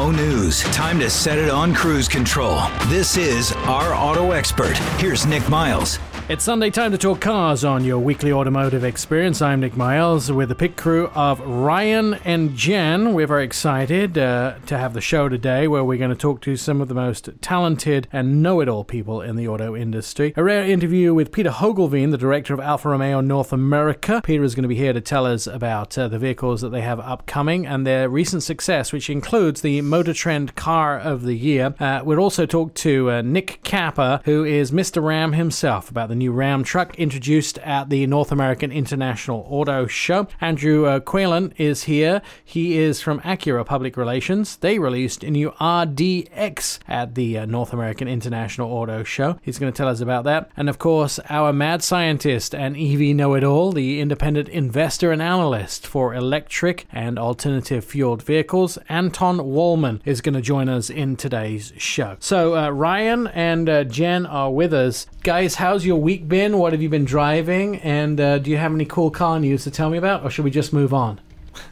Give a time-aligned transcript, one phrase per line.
[0.00, 0.62] KOMO News.
[0.72, 2.62] Time to set it on cruise control.
[2.86, 4.78] This is our auto expert.
[4.98, 5.98] Here's Nik Miles.
[6.30, 9.42] It's Sunday time to talk cars on your weekly automotive experience.
[9.42, 13.14] I'm Nik Miles with the pit crew of Ryan and Jen.
[13.14, 16.54] We're very excited uh, to have the show today where we're going to talk to
[16.54, 20.32] some of the most talented and know it all people in the auto industry.
[20.36, 24.22] A rare interview with Pieter Hogeveen, the director of Alfa Romeo North America.
[24.22, 26.82] Pieter is going to be here to tell us about uh, the vehicles that they
[26.82, 31.74] have upcoming and their recent success, which includes the Motor Trend Car of the Year.
[31.80, 35.02] Uh, we'll also talk to uh, Nick Cappa, who is Mr.
[35.02, 40.28] Ram himself, about the new Ram truck introduced at the North American International Auto Show.
[40.38, 42.20] Andrew uh, Quillin is here.
[42.44, 44.56] He is from Acura Public Relations.
[44.56, 49.38] They released a new RDX at the uh, North American International Auto Show.
[49.40, 50.50] He's going to tell us about that.
[50.58, 55.22] And of course, our mad scientist and EV know it all, the independent investor and
[55.22, 61.16] analyst for electric and alternative fueled vehicles, Anton Wahlman, is going to join us in
[61.16, 62.18] today's show.
[62.20, 65.06] So, uh, Ryan and uh, Jen are with us.
[65.22, 66.58] Guys, how's your week been?
[66.58, 67.76] What have you been driving?
[67.78, 70.24] And uh, do you have any cool car news to tell me about?
[70.24, 71.20] Or should we just move on?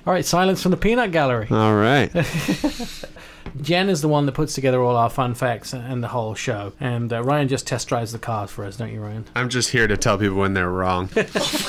[0.07, 1.49] All right, silence from the peanut gallery.
[1.51, 2.11] All right.
[3.61, 6.73] Jen is the one that puts together all our fun facts and the whole show.
[6.81, 9.25] And uh, Ryan just test drives the cars for us, don't you, Ryan?
[9.35, 11.07] I'm just here to tell people when they're wrong.
[11.13, 11.69] That's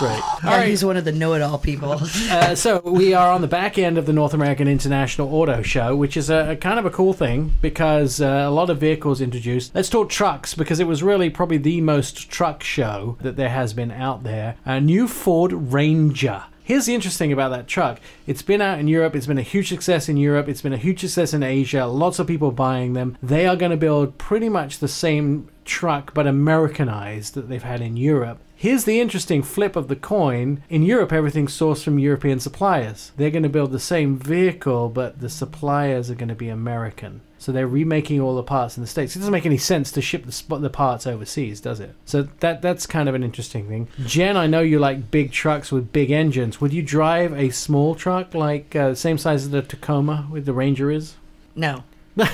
[0.00, 0.38] right.
[0.44, 1.98] Yeah, he's one of the know-it-all people.
[2.30, 5.96] Uh, so we are on the back end of the North American International Auto Show,
[5.96, 9.20] which is a, a kind of a cool thing because uh, a lot of vehicles
[9.20, 9.74] introduced.
[9.74, 13.74] Let's talk trucks because it was really probably the most truck show that there has
[13.74, 14.56] been out there.
[14.64, 16.44] A new Ford Ranger.
[16.66, 18.00] Here's the interesting about that truck.
[18.26, 19.14] It's been out in Europe.
[19.14, 20.48] It's been a huge success in Europe.
[20.48, 21.84] It's been a huge success in Asia.
[21.84, 23.18] Lots of people buying them.
[23.22, 27.82] They are going to build pretty much the same truck, but Americanized that they've had
[27.82, 28.38] in Europe.
[28.56, 30.62] Here's the interesting flip of the coin.
[30.70, 33.12] In Europe, everything's sourced from European suppliers.
[33.18, 37.20] They're going to build the same vehicle, but the suppliers are going to be American.
[37.44, 39.14] So they're remaking all the parts in the states.
[39.14, 41.94] It doesn't make any sense to ship the, the parts overseas, does it?
[42.06, 43.88] So that that's kind of an interesting thing.
[44.06, 46.62] Jen, I know you like big trucks with big engines.
[46.62, 50.54] Would you drive a small truck like uh, same size as the Tacoma with the
[50.54, 51.16] Ranger is?
[51.54, 51.84] No.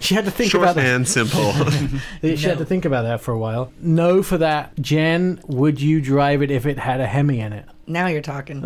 [0.00, 0.84] she had to think Short about that.
[0.84, 1.52] and simple.
[2.36, 3.72] She had to think about that for a while.
[3.80, 4.74] No, for that.
[4.80, 7.66] Jen, would you drive it if it had a Hemi in it?
[7.86, 8.56] Now you're talking.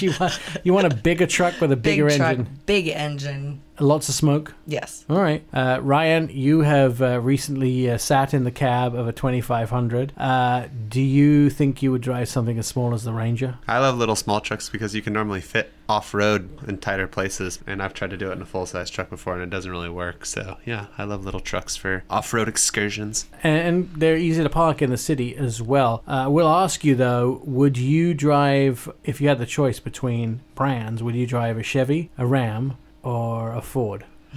[0.00, 3.60] you, want, you want a bigger truck with a Big bigger truck, engine, big engine.
[3.78, 4.54] Lots of smoke.
[4.66, 5.04] Yes.
[5.08, 9.12] All right, uh, Ryan, you have uh, recently uh, sat in the cab of a
[9.12, 10.12] 2500.
[10.16, 13.58] Uh, do you think you would drive something as small as the Ranger?
[13.68, 17.58] I love little small trucks because you can normally fit off road in tighter places.
[17.66, 19.70] And I've tried to do it in a full size truck before and it doesn't
[19.70, 20.26] really work.
[20.26, 23.26] So, yeah, I love little trucks for off road excursions.
[23.42, 26.02] And they're easy to park in the city as well.
[26.06, 31.02] Uh, we'll ask you though, would you drive, if you had the choice between brands,
[31.02, 32.76] would you drive a Chevy, a Ram,
[33.06, 34.04] or a Ford?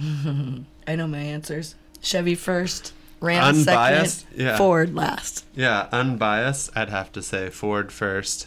[0.86, 1.74] I know my answers.
[2.00, 4.20] Chevy first, Ram Unbiased?
[4.30, 4.56] second, Yeah.
[4.56, 5.44] Ford last.
[5.54, 8.46] Yeah, unbiased, I'd have to say Ford first,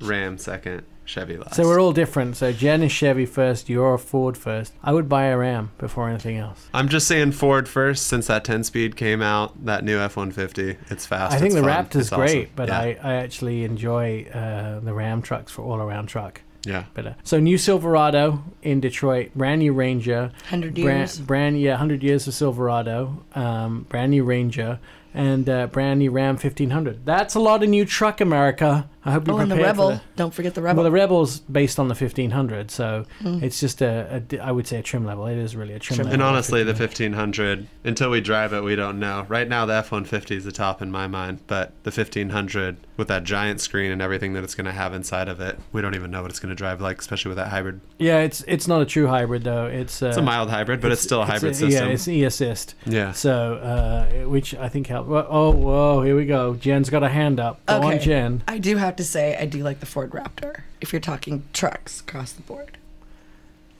[0.00, 1.54] Ram second, Chevy last.
[1.54, 2.36] So we're all different.
[2.36, 4.72] So Jen is Chevy first, you're a Ford first.
[4.82, 6.68] I would buy a Ram before anything else.
[6.74, 10.76] I'm just saying Ford first since that 10 speed came out, that new F 150.
[10.92, 11.32] It's fast.
[11.34, 12.52] I think it's the fun, Raptor's great, awesome.
[12.56, 12.78] but yeah.
[12.80, 16.40] I, I actually enjoy uh, the Ram trucks for all around truck.
[16.64, 16.84] Yeah.
[16.94, 17.16] Better.
[17.24, 21.18] So new Silverado in Detroit, brand new Ranger, 100 brand, years.
[21.18, 24.78] brand yeah, hundred years of Silverado, um, brand new Ranger,
[25.14, 27.04] and uh, brand new Ram fifteen hundred.
[27.06, 28.88] That's a lot of new truck, America.
[29.02, 29.96] I hope you Oh, and the prepared for Rebel.
[29.96, 30.16] that.
[30.16, 30.82] Don't forget the Rebel.
[30.82, 33.42] Well, the Rebel's based on the 1500, so Mm.
[33.42, 35.24] it's just a, a di- I would say a trim level.
[35.26, 36.12] It is really a trim, Trim level.
[36.12, 37.60] And of honestly, the 1500.
[37.60, 39.24] 1500, until we drive it, we don't know.
[39.26, 43.08] Right now, the F 150 is the top in my mind, but the 1500, with
[43.08, 45.94] that giant screen and everything that it's going to have inside of it, we don't
[45.94, 47.80] even know what it's going to drive like, especially with that hybrid.
[47.98, 49.64] Yeah, it's it's not a true hybrid though.
[49.64, 51.86] It's uh, It's a mild hybrid, but it's, still a hybrid it's system.
[51.88, 52.74] Yeah, it's e assist.
[52.84, 53.12] yeah.
[53.12, 54.99] So, uh, which I think helped.
[55.06, 56.54] Well, oh, whoa, here we go.
[56.54, 57.64] Jen's got a hand up.
[57.66, 58.42] Go on, Jen.
[58.48, 60.62] I do have to say, I do like the Ford Raptor.
[60.80, 62.76] If you're talking trucks across the board,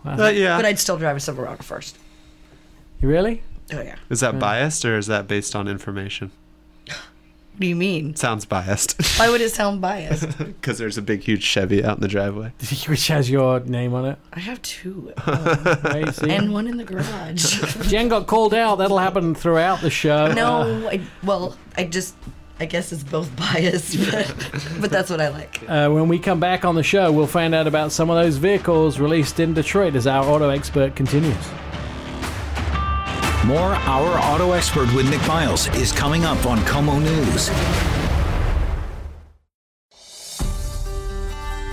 [0.04, 0.16] Wow.
[0.16, 0.56] But yeah.
[0.56, 1.98] but I'd still drive a Silverado first.
[3.02, 3.42] you really?
[3.72, 3.96] Oh yeah.
[4.08, 4.40] is that Yeah.
[4.40, 6.30] biased or is that based on information?
[7.52, 8.16] What do you mean?
[8.16, 9.00] Sounds biased.
[9.18, 10.26] Why would it sound biased?
[10.38, 12.52] Because there's a big, huge Chevy out in the driveway.
[12.86, 14.18] Which has your name on it.
[14.32, 16.30] I have two, at home, see?
[16.30, 17.88] and one in the garage.
[17.88, 18.76] Jen got called out.
[18.76, 20.32] That'll happen throughout the show.
[20.32, 22.14] no, I, well, I just,
[22.60, 24.34] I guess it's both biased, but,
[24.80, 25.62] but that's what I like.
[25.68, 28.36] Uh, when we come back on the show, we'll find out about some of those
[28.36, 31.36] vehicles released in Detroit as our auto expert continues.
[33.46, 37.50] More Our Auto Expert with Nik Miles is coming up on KOMO News.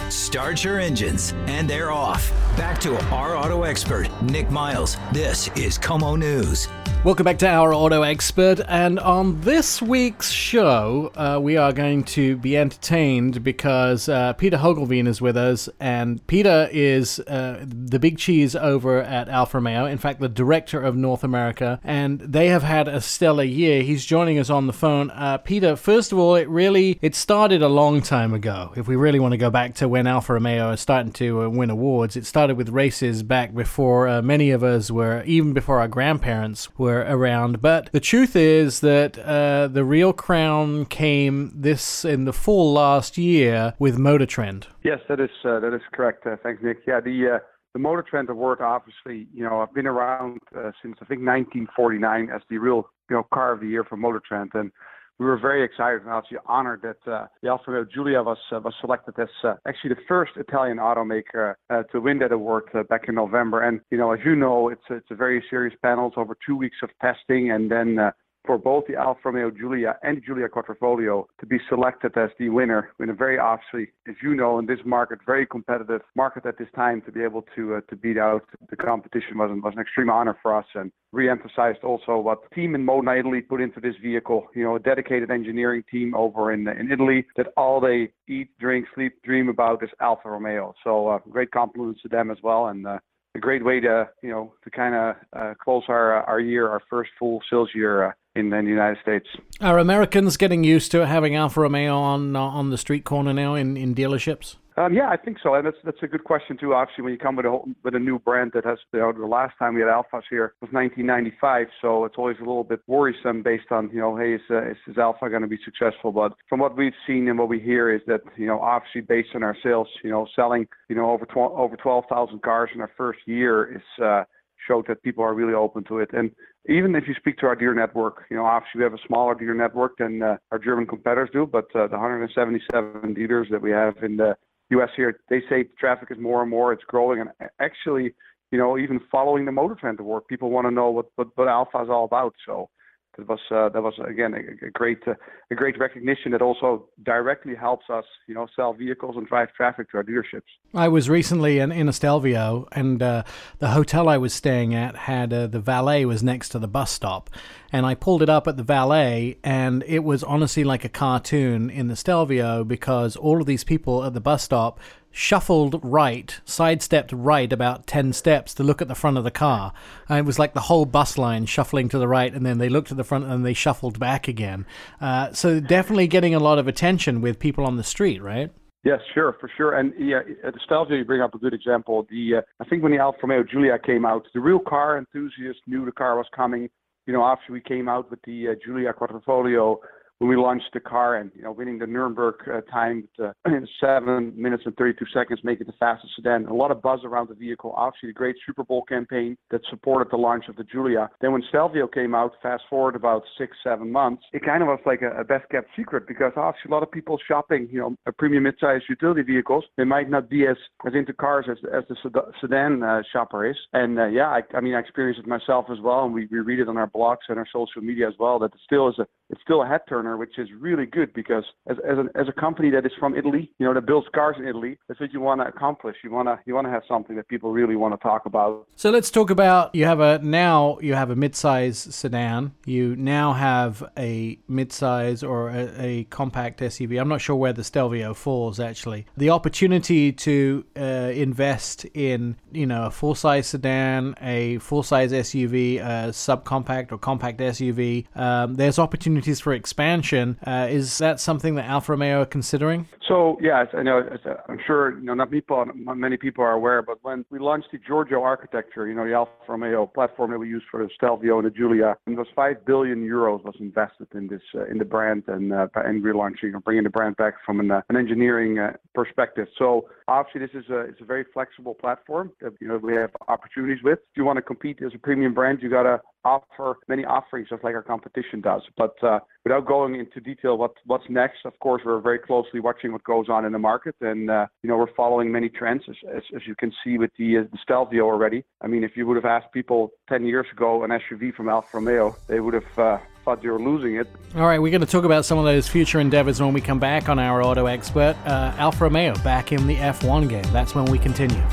[0.10, 2.32] Start your engines, and they're off.
[2.56, 4.96] Back to our auto expert, Nik Miles.
[5.12, 6.70] This is KOMO News.
[7.08, 12.04] Welcome back to our auto expert, and on this week's show, uh, we are going
[12.04, 17.98] to be entertained because uh, Pieter Hogeveen is with us, and Pieter is uh, the
[17.98, 19.86] big cheese over at Alfa Romeo.
[19.86, 23.84] In fact, the director of North America, and they have had a stellar year.
[23.84, 25.10] He's joining us on the phone.
[25.12, 28.74] Uh, Pieter, first of all, it really it started a long time ago.
[28.76, 31.48] If we really want to go back to when Alfa Romeo is starting to uh,
[31.48, 35.80] win awards, it started with races back before uh, many of us were, even before
[35.80, 37.62] our grandparents were around.
[37.62, 43.18] But the truth is that uh, the real crown came this in the fall last
[43.18, 44.68] year with Motor Trend.
[44.84, 46.26] Yes, that is uh, that is correct.
[46.26, 46.80] Uh, thanks, Nick.
[46.88, 47.40] Yeah, the uh,
[47.74, 52.30] the Motor Trend Award, obviously, you know, I've been around uh, since I think 1949
[52.34, 54.72] as the real you know car of the year for Motor Trend, and
[55.20, 58.60] we were very excited and actually honored that uh, the Alfa Romeo Giulia was uh,
[58.60, 62.84] was selected as uh, actually the first Italian automaker uh, to win that award uh,
[62.84, 63.62] back in November.
[63.62, 66.08] And you know, as you know, it's it's a very serious panel.
[66.08, 68.12] It's over two weeks of testing, and then uh,
[68.48, 72.90] for both the Alfa Romeo Giulia and Giulia Quadrifoglio to be selected as the winner
[73.00, 76.70] in a very obviously, as you know, in this market, very competitive market at this
[76.74, 80.10] time to be able to uh, to beat out the competition was, was an extreme
[80.10, 83.96] honor for us and re-emphasized also what the team in Modena, Italy put into this
[84.02, 84.48] vehicle.
[84.56, 88.88] You know, a dedicated engineering team over in in Italy that all they eat, drink,
[88.96, 90.74] sleep, dream about is Alfa Romeo.
[90.84, 92.88] So uh, great compliments to them as well and.
[92.88, 93.00] Uh,
[93.38, 96.82] a great way to you know to kind of uh, close our our year, our
[96.90, 99.28] first full sales year uh, in the United States.
[99.62, 103.54] Are Americans getting used to having Alfa Romeo on uh, on the street corner now
[103.56, 104.56] in, in dealerships?
[104.78, 106.76] Um, yeah, I think so, and that's that's a good question too.
[106.76, 109.26] Obviously, when you come with a with a new brand that has you know, the
[109.26, 113.42] last time we had Alfas here was 1995, so it's always a little bit worrisome
[113.42, 116.12] based on you know, hey, is uh, is, is Alfa going to be successful?
[116.12, 119.30] But from what we've seen and what we hear is that you know, obviously based
[119.34, 122.92] on our sales, you know, selling you know over tw- over 12,000 cars in our
[122.96, 124.04] first year is.
[124.04, 124.26] Uh,
[124.68, 126.10] showed that people are really open to it.
[126.12, 126.32] And
[126.68, 129.34] even if you speak to our dealer network, you know, obviously we have a smaller
[129.34, 133.72] dealer network than uh, our German competitors do, but uh, the 177 dealers that we
[133.72, 134.36] have in the
[134.70, 134.90] U.S.
[134.96, 137.30] here, they say traffic is more and more, it's growing, and
[137.60, 138.14] actually,
[138.52, 141.48] you know, even following the Motor Trend Award, people want to know what what, what
[141.48, 142.34] Alfa is all about.
[142.46, 142.70] So
[143.18, 145.14] that was uh, that was again a, a great uh,
[145.50, 149.90] a great recognition that also directly helps us you know sell vehicles and drive traffic
[149.92, 150.44] to our dealerships.
[150.74, 153.24] I was recently in, in Stelvio, and uh,
[153.60, 157.30] the hotel I was staying at had the valet was next to the bus stop,
[157.72, 161.70] and I pulled it up at the valet, and it was honestly like a cartoon
[161.70, 164.80] in the Stelvio because all of these people at the bus stop
[165.12, 169.74] shuffled right, sidestepped right about 10 steps to look at the front of the car.
[170.08, 172.70] And it was like the whole bus line shuffling to the right, and then they
[172.70, 174.66] looked at the front and they shuffled back again.
[175.02, 178.52] Uh, so definitely getting a lot of attention with people on the street, right?
[178.84, 179.78] Yes, sure, for sure.
[179.78, 180.20] And yeah,
[180.64, 182.08] Stelvio, you bring up a good example.
[182.10, 185.62] The uh, I think when the Alfa Romeo Giulia came out, the real car enthusiasts
[185.68, 186.70] knew the car was coming.
[187.06, 189.78] You know, after we came out with the uh, Giulia Quadrifoglio,
[190.20, 193.68] when we launched the car and you know winning the Nuremberg uh, time uh, in
[193.82, 196.46] seven minutes and 32 seconds, make it the fastest sedan.
[196.46, 197.74] A lot of buzz around the vehicle.
[197.76, 201.10] Obviously, the great Super Bowl campaign that supported the launch of the Giulia.
[201.22, 204.80] Then when Stelvio came out, fast forward about six, seven months, it kind of was
[204.86, 207.96] like a, a best kept secret because obviously a lot of people shopping, you know,
[208.06, 211.84] a premium midsize utility vehicles, they might not be as as into cars as as
[211.90, 211.96] the
[212.42, 213.58] sedan uh, shopper is.
[213.74, 216.40] And uh, yeah, I, I mean, I experienced it myself as well, and we, we
[216.40, 218.96] read it on our blogs and our social media as well that it still is
[219.00, 222.28] a it's still a head turner, which is really good because as as a, as
[222.30, 225.12] a company that is from Italy, you know, that builds cars in Italy, that's what
[225.12, 225.98] you want to accomplish.
[226.04, 228.68] You want to you want to have something that people really want to talk about.
[228.76, 232.54] So let's talk about you have a now you have a midsize sedan.
[232.66, 237.00] You now have a midsize or a, a compact SUV.
[237.00, 239.08] I'm not sure where the Stelvio falls actually.
[239.18, 245.12] The opportunity to uh, invest in you know a full size sedan, a full size
[245.12, 248.06] SUV, a subcompact or compact SUV.
[248.16, 248.80] Um, there's
[249.18, 250.38] opportunities for expansion.
[250.46, 252.88] Uh, is that something that Alfa Romeo are considering?
[253.08, 254.02] So yeah, I know.
[254.48, 257.70] I'm sure you know not people, not many people are aware, but when we launched
[257.72, 261.40] the Giorgio architecture, you know the Alfa Romeo platform that we use for the Stelvio
[261.40, 264.86] and the Giulia, and those five billion euros was invested in this uh, in the
[264.86, 268.60] brand and uh, and relaunching or bringing the brand back from an, uh, an engineering
[268.60, 269.48] uh, perspective.
[269.58, 273.12] So obviously this is a it's a very flexible platform that you know we have
[273.30, 274.00] opportunities with.
[274.12, 277.64] If you want to compete as a premium brand, you gotta offer many offerings just
[277.64, 278.62] like our competition does.
[278.78, 282.92] But uh, without going into detail what what's next, of course we're very closely watching
[282.92, 286.24] what goes on in the market, and uh, you know we're following many trends as,
[286.34, 288.44] as, you can see with the, uh, the Stelvio already.
[288.62, 291.78] I mean, if you would have asked people 10 years ago an SUV from Alfa
[291.78, 294.08] Romeo, they would have thought you were losing it.
[294.36, 296.80] All right, we're going to talk about some of those future endeavors when we come
[296.80, 298.16] back on our auto expert.
[298.26, 300.46] Uh, Alfa Romeo back in the F1 game.
[300.54, 301.44] That's when we continue.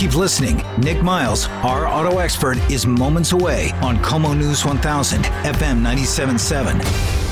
[0.00, 0.64] Keep listening.
[0.78, 7.29] Nik Miles, our auto expert, is moments away on KOMO News 1000, FM 97.7.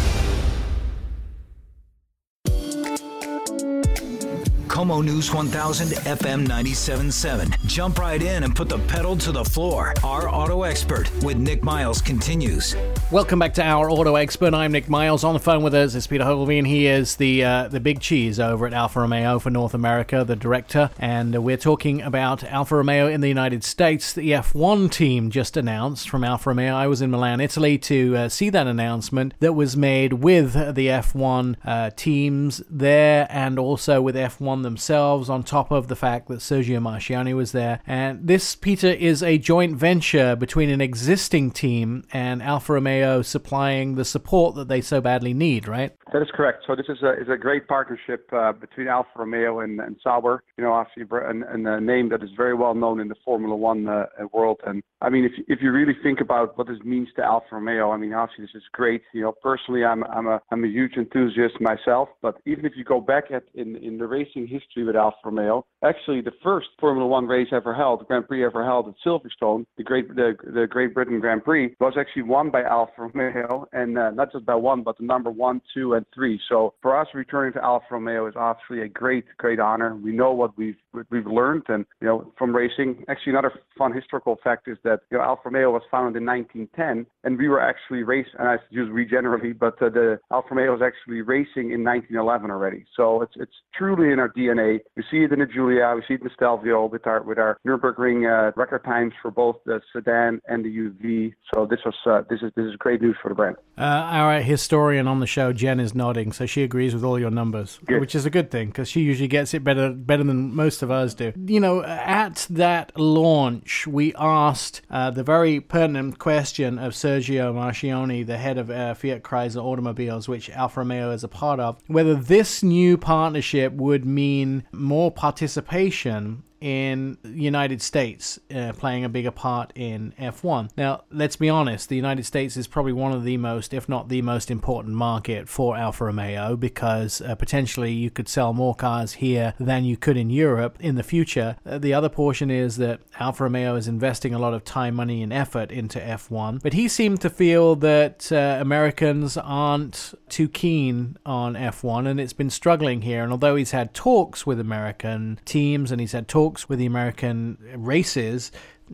[4.78, 7.66] KOMO News 1000 FM 97.7.
[7.66, 9.92] Jump right in and put the pedal to the floor.
[10.04, 12.76] Our auto expert with Nik Miles continues.
[13.11, 14.54] Welcome back to our auto expert.
[14.54, 15.25] I'm Nik Miles.
[15.25, 16.64] On the phone with us is Pieter Hogeveen.
[16.64, 20.37] He is the uh, the big cheese over at Alfa Romeo for North America, the
[20.37, 24.12] director, and we're talking about Alfa Romeo in the United States.
[24.12, 26.73] The F1 team just announced from Alfa Romeo.
[26.76, 30.87] I was in Milan, Italy, to uh, see that announcement that was made with the
[30.87, 36.40] F1 uh, teams there, and also with F1 themselves, on top of the fact that
[36.40, 37.80] Sergio Marchionne was there.
[37.87, 43.94] And this, Pieter, is a joint venture between an existing team and Alfa Romeo supplying
[43.94, 45.94] the support that they so badly need, right?
[46.12, 46.64] That is correct.
[46.66, 50.42] So this is a is a great partnership uh, between Alfa Romeo and, and Sauber.
[50.56, 53.54] You know, obviously, and, and a name that is very well known in the Formula
[53.54, 54.60] One uh, world.
[54.66, 57.90] And I mean, if if you really think about what this means to Alfa Romeo,
[57.90, 59.02] I mean, obviously, this is great.
[59.12, 62.08] You know, personally, I'm I'm a I'm a huge enthusiast myself.
[62.22, 65.64] But even if you go back at in in the racing history with Alfa Romeo,
[65.84, 69.64] actually, the first Formula One race ever held, the Grand Prix ever held at Silverstone,
[69.76, 73.98] the Great the the Great Britain Grand Prix, was actually won by Alfa Romeo, and
[73.98, 76.40] uh, not just by one, but the number one, two, and three.
[76.48, 79.96] So for us, returning to Alfa Romeo is obviously a great, great honor.
[79.96, 80.76] We know what we've
[81.10, 83.04] we've learned, and you know from racing.
[83.08, 87.06] Actually, another fun historical fact is that you know Alfa Romeo was founded in 1910,
[87.24, 88.34] and we were actually racing.
[88.38, 92.50] And I use we generally, but uh, the Alfa Romeo was actually racing in 1911
[92.50, 92.84] already.
[92.96, 94.48] So it's it's truly in our DNA.
[94.57, 97.38] We see it in the Giulia, we see it in the Stelvio with our with
[97.38, 101.35] our Nurburgring uh, record times for both the sedan and the UV.
[101.55, 103.57] So this was uh, this is this is great news for the brand.
[103.76, 107.31] Uh, our historian on the show, Jen, is nodding, so she agrees with all your
[107.31, 108.00] numbers, Good.
[108.00, 110.90] which is a good thing because she usually gets it better better than most of
[110.90, 111.33] us do.
[111.37, 118.26] You know, at that launch, we asked uh, the very pertinent question of Sergio Marchionne,
[118.26, 122.14] the head of uh, Fiat Chrysler Automobiles, which Alfa Romeo is a part of, whether
[122.14, 124.27] this new partnership would mean
[124.73, 130.70] more participation in the United States uh, playing a bigger part in F1.
[130.76, 134.08] Now, let's be honest, the United States is probably one of the most, if not
[134.08, 139.14] the most important market for Alfa Romeo because uh, potentially you could sell more cars
[139.14, 141.56] here than you could in Europe in the future.
[141.64, 145.22] Uh, the other portion is that Alfa Romeo is investing a lot of time, money,
[145.22, 151.16] and effort into F1, but he seemed to feel that uh, Americans aren't too keen
[151.24, 153.22] on F1 and it's been struggling here.
[153.22, 157.59] And although he's had talks with American teams and he's had talks with the American
[157.76, 158.50] races,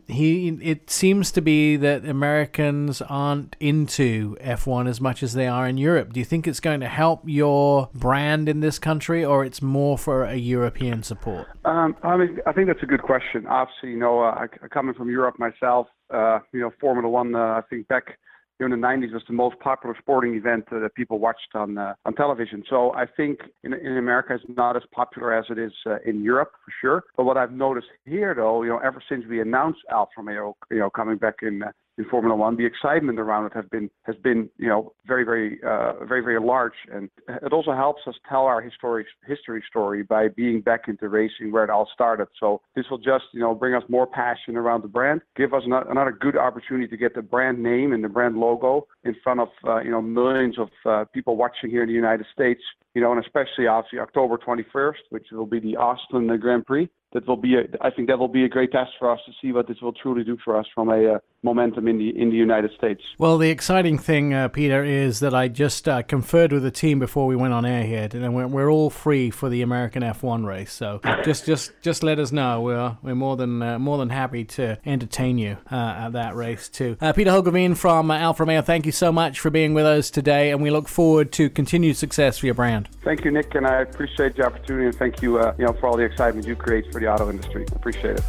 [0.07, 5.67] he it seems to be that Americans aren't into F1 as much as they are
[5.67, 6.13] in Europe.
[6.13, 9.97] Do you think it's going to help your brand in this country, or it's more
[9.97, 11.47] for a European support?
[11.63, 13.47] Um, I mean, I think that's a good question.
[13.47, 17.35] Obviously, you know, uh, I, coming from Europe myself, uh, you know, Formula One.
[17.35, 18.17] Uh, I think back
[18.59, 21.93] in the 90s was the most popular sporting event uh, that people watched on uh,
[22.05, 22.63] on television.
[22.69, 26.23] So I think in, in America it's not as popular as it is uh, in
[26.23, 27.03] Europe for sure.
[27.17, 30.79] But what I've noticed here, though, you know, ever since we announced Alfa Romeo, you
[30.79, 32.57] know, coming back in uh, in Formula One.
[32.57, 36.39] The excitement around it has been has been you know very very uh, very very
[36.39, 41.07] large, and it also helps us tell our history history story by being back into
[41.09, 42.27] racing where it all started.
[42.39, 45.63] So this will just you know bring us more passion around the brand, give us
[45.65, 49.49] another good opportunity to get the brand name and the brand logo in front of
[49.65, 52.61] uh, you know millions of uh, people watching here in the United States.
[52.93, 57.25] You know, and especially obviously October 21st, which will be the Austin Grand Prix that
[57.25, 59.53] will be a, I think that will be a great test for us to see
[59.53, 62.35] what this will truly do for us from a uh, momentum in the in the
[62.35, 63.01] United States.
[63.17, 66.99] Well, the exciting thing, uh, Pieter, is that I just uh, conferred with the team
[66.99, 70.45] before we went on air here, and we're, we're all free for the American F1
[70.45, 70.73] race.
[70.73, 72.59] So just just just let us know.
[72.59, 76.67] We're we're more than uh, more than happy to entertain you uh, at that race
[76.67, 76.97] too.
[76.99, 80.51] Uh, Pieter Hogeveen from Alfa Romeo, thank you so much for being with us today,
[80.51, 82.89] and we look forward to continued success for your brand.
[83.05, 85.95] Thank you, Nick, and I appreciate the opportunity, and thank you, you know, for all
[85.95, 87.65] the excitement you create for the auto industry.
[87.73, 88.23] Appreciate it.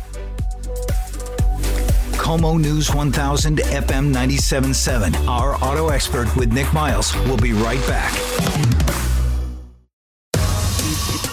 [2.27, 5.29] KOMO News 1000 FM 97.7.
[5.29, 8.76] Our auto expert with Nik Miles will be right back.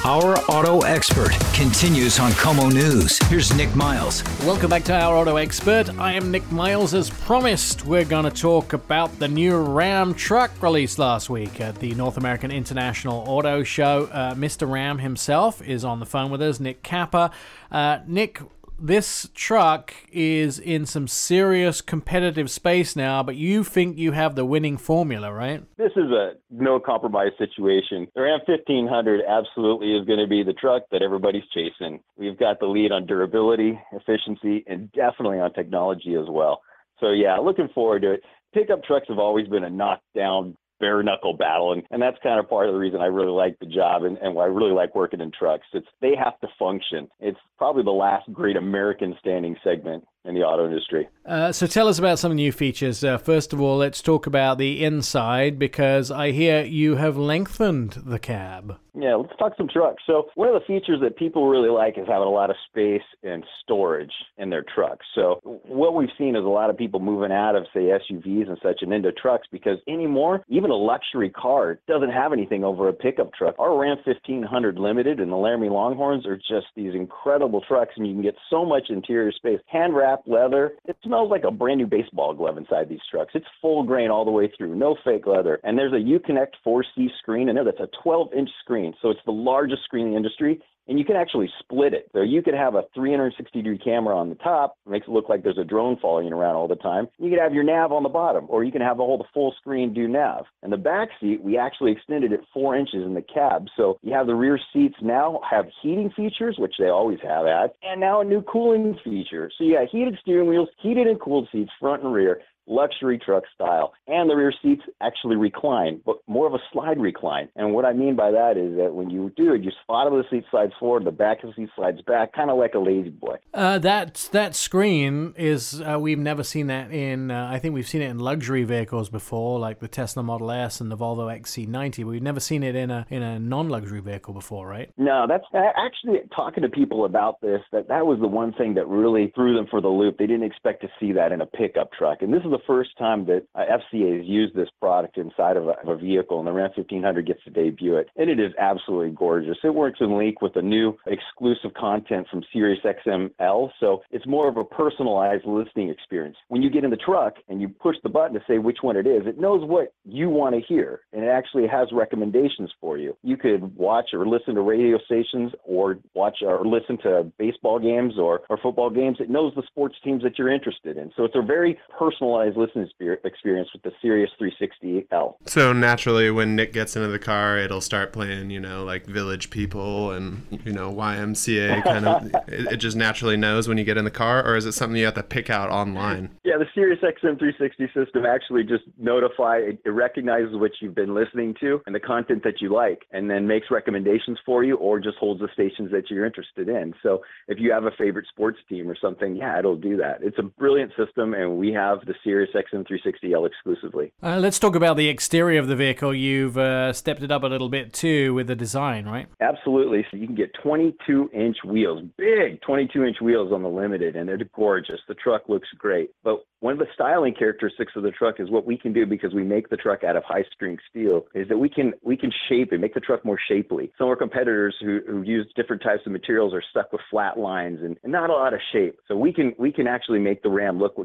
[0.06, 3.18] Our auto expert continues on KOMO News.
[3.30, 4.22] Here's Nik Miles.
[4.42, 5.98] Welcome back to our auto expert.
[5.98, 6.94] I am Nik Miles.
[6.94, 11.76] As promised, we're going to talk about the new Ram truck released last week at
[11.76, 14.10] the North American International Auto Show.
[14.12, 14.70] Uh, Mr.
[14.70, 17.32] Ram himself is on the phone with us, Nick Cappa.
[17.72, 18.42] Uh, Nick,
[18.80, 24.46] this truck is in some serious competitive space now, but you think you have the
[24.46, 25.64] winning formula, right?
[25.78, 28.08] This is a no compromise situation.
[28.16, 32.00] The Ram 1500 absolutely is going to be the truck that everybody's chasing.
[32.18, 36.62] We've got the lead on durability, efficiency, and definitely on technology as well.
[37.00, 38.22] So, yeah, looking forward to it.
[38.54, 41.72] Pickup trucks have always been a knockdown bare knuckle battle.
[41.72, 44.18] And, and that's kind of part of the reason I really like the job and,
[44.18, 45.66] and why I really like working in trucks.
[45.74, 47.08] It's they have to function.
[47.20, 51.10] It's probably the last great American standing segment in the auto industry.
[51.26, 53.04] Uh, so tell us about some new features.
[53.04, 58.02] Uh, first of all, let's talk about the inside because I hear you have lengthened
[58.06, 58.78] the cab.
[58.96, 60.04] Yeah, let's talk some trucks.
[60.06, 63.02] So one of the features that people really like is having a lot of space
[63.24, 65.06] and storage in their trucks.
[65.16, 68.58] So what we've seen is a lot of people moving out of say SUVs and
[68.62, 72.94] such and into trucks because anymore, even a luxury car doesn't have anything over a
[72.94, 73.56] pickup truck.
[73.58, 78.14] Our Ram 1500 Limited and the Laramie Longhorns are just these incredible trucks and you
[78.14, 79.60] can get so much interior space.
[79.66, 80.74] Hand wrapped leather.
[80.86, 83.32] It smells like a brand new baseball glove inside these trucks.
[83.34, 85.60] It's full grain all the way through, no fake leather.
[85.64, 88.94] And there's a Uconnect 4C screen in there that's a 12 inch screen screen.
[89.02, 92.10] So it's the largest screen in the industry, and you can actually split it.
[92.14, 95.44] So you could have a 360 degree camera on the top, makes it look like
[95.44, 97.08] there's a drone following around all the time.
[97.20, 99.24] You could have your nav on the bottom, or you can have a whole the
[99.34, 100.46] full screen do nav.
[100.62, 103.68] And the back seat, we actually extended it four inches in the cab.
[103.78, 107.72] So you have the rear seats now have heating features, which they always have had,
[107.84, 109.52] and now a new cooling feature.
[109.58, 113.44] So you got heated steering wheels, heated and cooled seats front and rear, luxury truck
[113.54, 113.94] style.
[114.08, 117.50] And the rear seats actually recline, but more of a slide recline.
[117.56, 120.14] And what I mean by that is that when you do it, you spot of
[120.14, 122.80] the seat slides forward, the back of the seat slides back, kind of like a
[122.80, 123.38] lazy boy.
[123.54, 127.32] Uh, that that screen is uh, we've never seen that in.
[127.32, 130.82] Uh, I think we've seen it in luxury vehicles before, like the Tesla Model S
[130.82, 131.98] and the Volvo XC90.
[131.98, 134.92] But we've never seen it in a in a non-luxury vehicle before, right?
[134.98, 137.62] No, that's actually talking to people about this.
[137.72, 140.18] That that was the one thing that really threw them for the loop.
[140.18, 142.92] They didn't expect to see that in a pickup truck, and this is the first
[142.98, 146.48] time that uh, FCA has used this product inside of a, of a, vehicle, and
[146.48, 148.08] the Ram 1500 gets to debut it.
[148.16, 149.58] And it is absolutely gorgeous.
[149.64, 154.48] It works in link with the new exclusive content from Sirius XM-L, so it's more
[154.48, 156.38] of a personalized listening experience.
[156.48, 158.96] When you get in the truck and you push the button to say which one
[158.96, 162.98] it is, it knows what you want to hear, and it actually has recommendations for
[162.98, 163.18] you.
[163.24, 168.14] You could watch or listen to radio stations, or watch or listen to baseball games
[168.18, 169.18] or, or football games.
[169.20, 171.12] It knows the sports teams that you're interested in.
[171.16, 172.84] So it's a very personalized listening
[173.24, 175.36] experience with the Sirius 360L.
[175.46, 179.50] So naturally, when Nick gets into the car, it'll start playing, you know, like Village
[179.50, 182.26] People and you know YMCA kind of.
[182.48, 184.98] it, it, just naturally knows when you get in the car, or is it something
[184.98, 186.30] you have to pick out online?
[186.64, 191.82] The Sirius XM 360 system actually just notify it, recognizes what you've been listening to
[191.86, 195.42] and the content that you like, and then makes recommendations for you, or just holds
[195.42, 196.94] the stations that you're interested in.
[197.04, 200.20] So if you have a favorite sports team or something, yeah, it'll do that.
[200.22, 204.12] It's a brilliant system, and we have the Sirius Sirius XM360L exclusively.
[204.22, 206.14] Uh, let's talk about the exterior of the vehicle.
[206.14, 209.28] You've uh, stepped it up a little bit too with the design, right?
[209.40, 210.06] Absolutely.
[210.10, 214.28] So you can get 22 inch wheels, big 22 inch wheels on the Limited, and
[214.28, 215.00] they're gorgeous.
[215.08, 216.12] The truck looks great.
[216.24, 219.34] But one of the styling characteristics of the truck is what we can do because
[219.34, 222.32] we make the truck out of high strength steel is that we can we can
[222.48, 223.92] shape it, make the truck more shapely.
[223.98, 227.38] Some of our competitors who, who use different types of materials are stuck with flat
[227.38, 228.98] lines and, and not a lot of shape.
[229.10, 230.96] So we can we can actually make the Ram look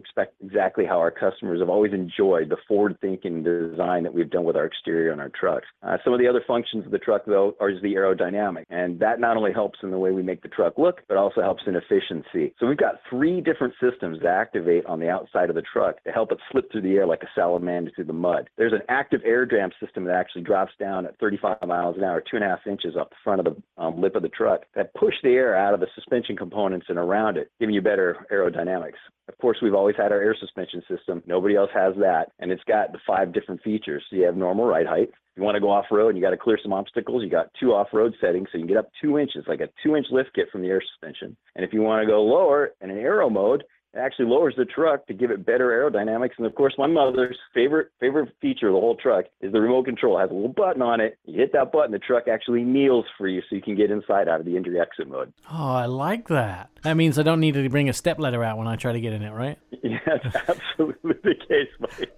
[0.41, 4.55] exactly how our customers have always enjoyed the forward thinking design that we've done with
[4.55, 5.67] our exterior on our trucks.
[5.83, 9.19] Uh, some of the other functions of the truck though are the aerodynamic, and that
[9.19, 11.75] not only helps in the way we make the truck look, but also helps in
[11.75, 12.55] efficiency.
[12.61, 16.03] So we've got three different systems that activate on the outside side of the truck
[16.05, 18.49] to help it slip through the air like a salamander through the mud.
[18.57, 22.21] There's an active air dam system that actually drops down at 35 miles an hour,
[22.21, 24.63] two and a half inches up the front of the um, lip of the truck
[24.75, 28.27] that push the air out of the suspension components and around it, giving you better
[28.33, 28.99] aerodynamics.
[29.29, 31.23] Of course, we've always had our air suspension system.
[31.27, 32.33] Nobody else has that.
[32.39, 34.03] And it's got the five different features.
[34.09, 35.11] So you have normal ride height.
[35.37, 37.51] you want to go off road and you got to clear some obstacles, you got
[37.61, 38.49] two off road settings.
[38.51, 40.69] So you can get up two inches, like a two inch lift kit from the
[40.69, 41.37] air suspension.
[41.55, 44.65] And if you want to go lower in an aero mode, it actually lowers the
[44.65, 46.33] truck to give it better aerodynamics.
[46.37, 49.87] And of course, my mother's favorite favorite feature of the whole truck is the remote
[49.87, 50.19] control.
[50.19, 51.19] It has a little button on it.
[51.25, 54.29] You hit that button, the truck actually kneels for you, so you can get inside
[54.29, 55.33] out of the entry exit mode.
[55.51, 56.71] Oh, I like that.
[56.83, 59.01] That means I don't need to bring a step ladder out when I try to
[59.01, 59.59] get in it, right?
[59.81, 62.13] Yeah, that's absolutely the case, Mike.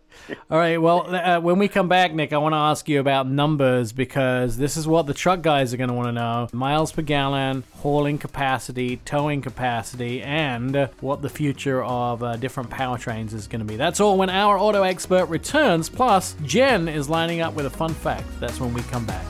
[0.51, 0.81] All right.
[0.81, 4.57] Well, uh, when we come back, Nick, I want to ask you about numbers because
[4.57, 7.65] this is what the truck guys are going to want to know miles per gallon,
[7.79, 13.67] hauling capacity, towing capacity, and what the future of uh, different powertrains is going to
[13.67, 13.77] be.
[13.77, 15.89] That's all when our auto expert returns.
[15.89, 18.27] Plus, Jen is lining up with a fun fact.
[18.41, 19.25] That's when we come back.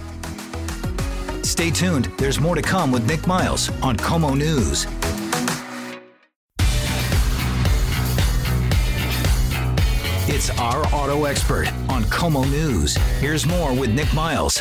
[1.45, 2.07] Stay tuned.
[2.19, 4.87] There's more to come with Nik Miles on KOMO News.
[10.41, 12.97] It's our auto expert on KOMO News.
[13.19, 14.59] Here's more with Nik Miles.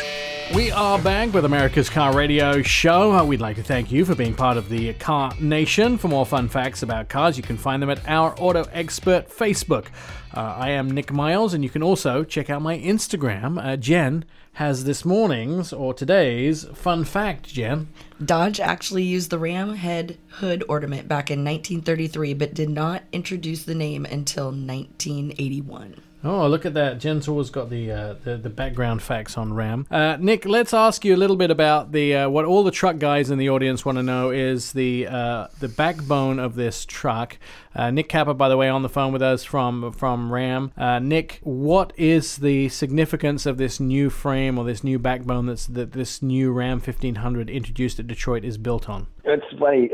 [0.54, 3.12] We are back with America's Car Radio Show.
[3.12, 5.96] Uh, We'd like to thank you for being part of the Car Nation.
[5.96, 9.86] For more fun facts about cars, you can find them at our Auto Expert Facebook.
[10.34, 13.64] Uh, I am Nik Miles, and you can also check out my Instagram.
[13.64, 17.86] Uh, Jen has this morning's or today's fun fact, Jen.
[18.22, 23.62] Dodge actually used the ram head hood ornament back in 1933, but did not introduce
[23.62, 26.02] the name until 1981.
[26.22, 26.98] Oh, look at that!
[26.98, 29.86] Jen's always got the uh, the, the background facts on Ram.
[29.90, 32.98] Uh, Nick, let's ask you a little bit about the uh, what all the truck
[32.98, 37.38] guys in the audience want to know is the uh, the backbone of this truck.
[37.74, 40.72] Uh, Nick Cappa, by the way, on the phone with us from from Ram.
[40.76, 45.66] Uh, Nick, what is the significance of this new frame or this new backbone that's
[45.66, 49.06] that this new Ram 1500 introduced at Detroit is built on?
[49.24, 49.90] It's funny.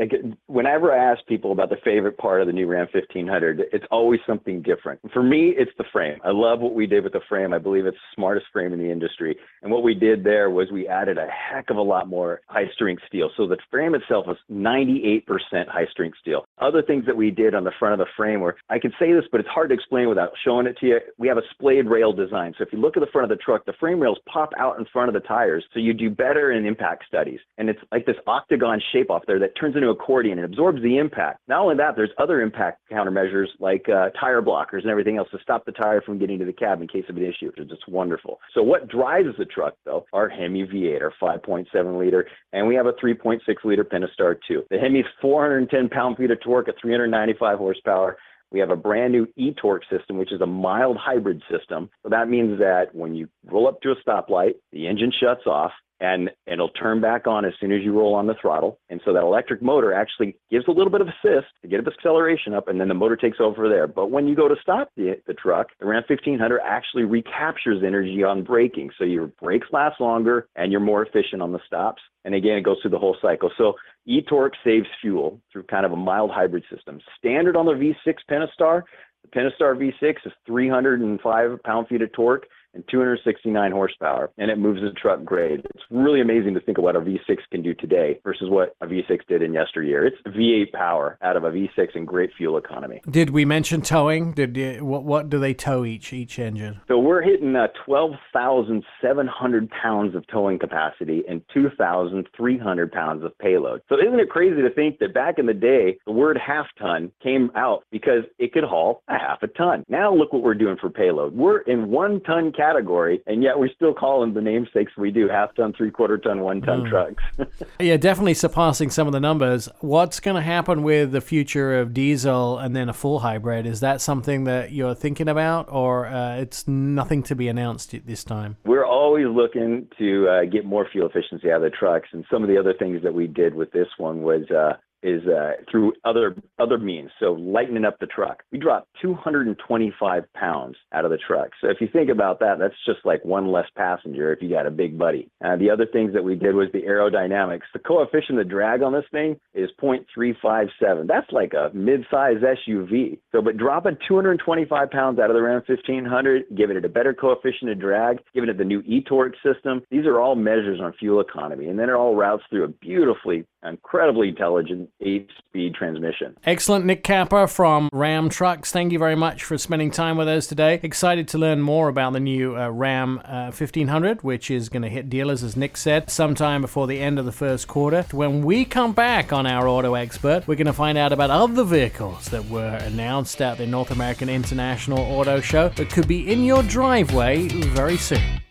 [0.47, 4.19] Whenever I ask people about the favorite part of the new Ram 1500, it's always
[4.25, 4.99] something different.
[5.13, 6.19] For me, it's the frame.
[6.23, 7.53] I love what we did with the frame.
[7.53, 9.37] I believe it's the smartest frame in the industry.
[9.61, 12.69] And what we did there was we added a heck of a lot more high
[12.73, 13.29] strength steel.
[13.37, 15.23] So the frame itself was 98%
[15.67, 16.45] high strength steel.
[16.59, 19.13] Other things that we did on the front of the frame were, I can say
[19.13, 20.99] this, but it's hard to explain without showing it to you.
[21.17, 22.53] We have a splayed rail design.
[22.57, 24.79] So if you look at the front of the truck, the frame rails pop out
[24.79, 25.63] in front of the tires.
[25.73, 27.39] So you do better in impact studies.
[27.57, 30.97] And it's like this octagon shape off there that turns into accordion and absorbs the
[30.97, 31.41] impact.
[31.47, 35.39] Not only that, there's other impact countermeasures like uh, tire blockers and everything else to
[35.41, 37.69] stop the tire from getting to the cab in case of an issue, which is
[37.69, 38.39] just wonderful.
[38.53, 40.05] So what drives the truck though?
[40.13, 44.63] Our Hemi V8, our 5.7 liter, and we have a 3.6 liter Pentastar 2.
[44.69, 48.17] The Hemi's 410 pound feet of torque at 395 horsepower.
[48.51, 51.89] We have a brand new e-torque system, which is a mild hybrid system.
[52.03, 55.71] So that means that when you roll up to a stoplight, the engine shuts off
[55.99, 58.79] and it'll turn back on as soon as you roll on the throttle.
[58.89, 61.91] And so that electric motor actually gives a little bit of assist to get the
[61.91, 63.87] acceleration up, and then the motor takes over there.
[63.87, 68.23] But when you go to stop the, the truck, the Ram 1500 actually recaptures energy
[68.23, 68.91] on braking.
[68.97, 72.01] So your brakes last longer and you're more efficient on the stops.
[72.25, 73.49] And again, it goes through the whole cycle.
[73.57, 73.73] So
[74.05, 76.99] e-torque saves fuel through kind of a mild hybrid system.
[77.17, 78.83] Standard on the V6 Pentastar,
[79.23, 84.81] the Pentastar V6 is 305 pound feet of torque and 269 horsepower, and it moves
[84.81, 85.59] the truck great.
[85.59, 88.85] It's really amazing to think of what a V6 can do today versus what a
[88.85, 90.05] V6 did in yesteryear.
[90.05, 93.01] It's V8 power out of a V6 and great fuel economy.
[93.09, 94.33] Did we mention towing?
[94.33, 96.81] Did you, what what do they tow each each engine?
[96.87, 103.81] So we're hitting uh, 12,700 pounds of towing capacity and 2,300 pounds of payload.
[103.89, 107.11] So isn't it crazy to think that back in the day, the word half ton
[107.21, 109.83] came out because it could haul a half a ton.
[109.87, 111.33] Now look what we're doing for payload.
[111.33, 115.29] We're in one ton category, and yet we still call them the namesakes we do:
[115.29, 117.23] half ton, three quarter ton, one ton trucks.
[117.79, 119.69] Yeah, definitely surpassing some of the numbers.
[119.81, 123.65] What's going to happen with the future of diesel and then a full hybrid?
[123.65, 128.07] Is that something that you're thinking about, or uh, it's nothing to be announced at
[128.07, 128.57] this time?
[128.65, 132.41] We're always looking to uh, get more fuel efficiency out of the trucks, and some
[132.41, 135.93] of the other things that we did with this one was uh, is uh, through
[136.03, 137.09] other other means.
[137.19, 138.43] So lightening up the truck.
[138.51, 141.49] We dropped 225 pounds out of the truck.
[141.61, 144.65] So if you think about that, that's just like one less passenger if you got
[144.65, 145.29] a big buddy.
[145.43, 147.61] Uh, the other things that we did was the aerodynamics.
[147.73, 151.07] The coefficient of drag on this thing is 0.357.
[151.07, 153.19] That's like a mid-size SUV.
[153.31, 157.71] So, but dropping 225 pounds out of the Ram 1500, giving it a better coefficient
[157.71, 159.81] of drag, giving it the new e-torque system.
[159.91, 163.45] These are all measures on fuel economy, and then it all routes through a beautifully,
[163.63, 166.35] incredibly intelligent eight-speed transmission.
[166.43, 168.71] Excellent, Nick Cappa from Ram Trucks.
[168.71, 170.79] Thank you very much for spending time with us today.
[170.83, 174.89] Excited to learn more about the new uh, Ram uh, 1500, which is going to
[174.89, 178.05] hit dealers, as Nick said, sometime before the end of the first quarter.
[178.11, 181.63] When we come back on our Auto Expert, we're going to find out about other
[181.63, 186.43] vehicles that were announced at the North American International Auto Show that could be in
[186.43, 188.41] your driveway very soon.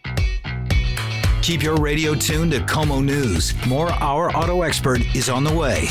[1.46, 3.54] Keep your radio tuned to KOMO News.
[3.68, 5.86] More Our Auto Expert is on the way.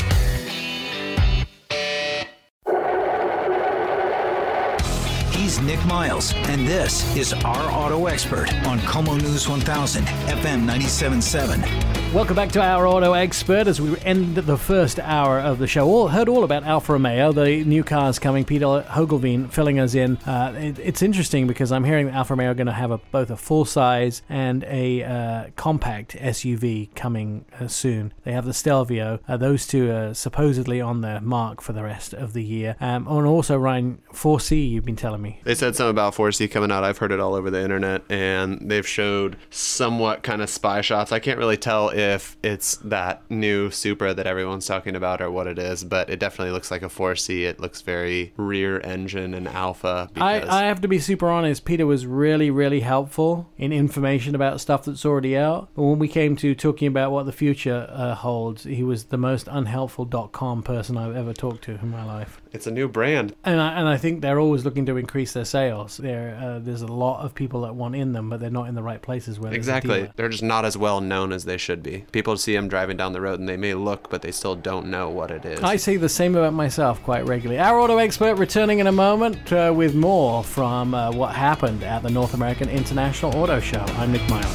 [5.46, 12.12] He's Nik Miles, and this is Our Auto Expert on KOMO News 1000, FM 97.7.
[12.12, 15.86] Welcome back to our Auto Expert as we end the first hour of the show.
[15.86, 18.44] All heard all about Alfa Romeo, the new cars coming.
[18.44, 20.16] Pieter Hogeveen filling us in.
[20.18, 22.98] Uh, it, it's interesting because I'm hearing that Alfa Romeo are going to have a,
[22.98, 28.12] both a full size and a uh, compact SUV coming uh, soon.
[28.24, 29.20] They have the Stelvio.
[29.28, 32.74] Uh, those two are supposedly on the mark for the rest of the year.
[32.80, 35.35] Um, and also Ryan 4C, you've been telling me.
[35.36, 35.44] 4C.
[35.44, 36.84] They said something about 4C coming out.
[36.84, 41.12] I've heard it all over the internet, and they've showed somewhat kind of spy shots.
[41.12, 45.46] I can't really tell if it's that new Supra that everyone's talking about or what
[45.46, 47.42] it is, but it definitely looks like a 4C.
[47.42, 50.10] It looks very rear engine and Alfa.
[50.16, 51.64] I, I have to be super honest.
[51.64, 55.68] Pieter was really, really helpful in information about stuff that's already out.
[55.74, 59.16] But when we came to talking about what the future uh, holds, he was the
[59.16, 62.40] most unhelpful unhelpful.com person I've ever talked to in my life.
[62.52, 63.34] It's a new brand.
[63.44, 65.96] And I, and I think they're always looking to increase their sales.
[65.96, 68.74] There, uh, there's a lot of people that want in them, but they're not in
[68.74, 70.10] the right places where there's a Exactly.
[70.16, 72.04] They're just not as well known as they should be.
[72.12, 74.86] People see them driving down the road and they may look, but they still don't
[74.86, 75.60] know what it is.
[75.60, 77.60] I say the same about myself quite regularly.
[77.60, 82.02] Our auto expert returning in a moment uh, with more from uh, what happened at
[82.02, 83.84] the North American International Auto Show.
[83.96, 84.46] I'm Nik Miles.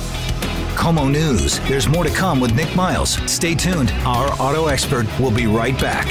[0.76, 1.60] KOMO News.
[1.68, 3.20] There's more to come with Nik Miles.
[3.32, 3.92] Stay tuned.
[4.06, 6.08] Our auto expert will be right back.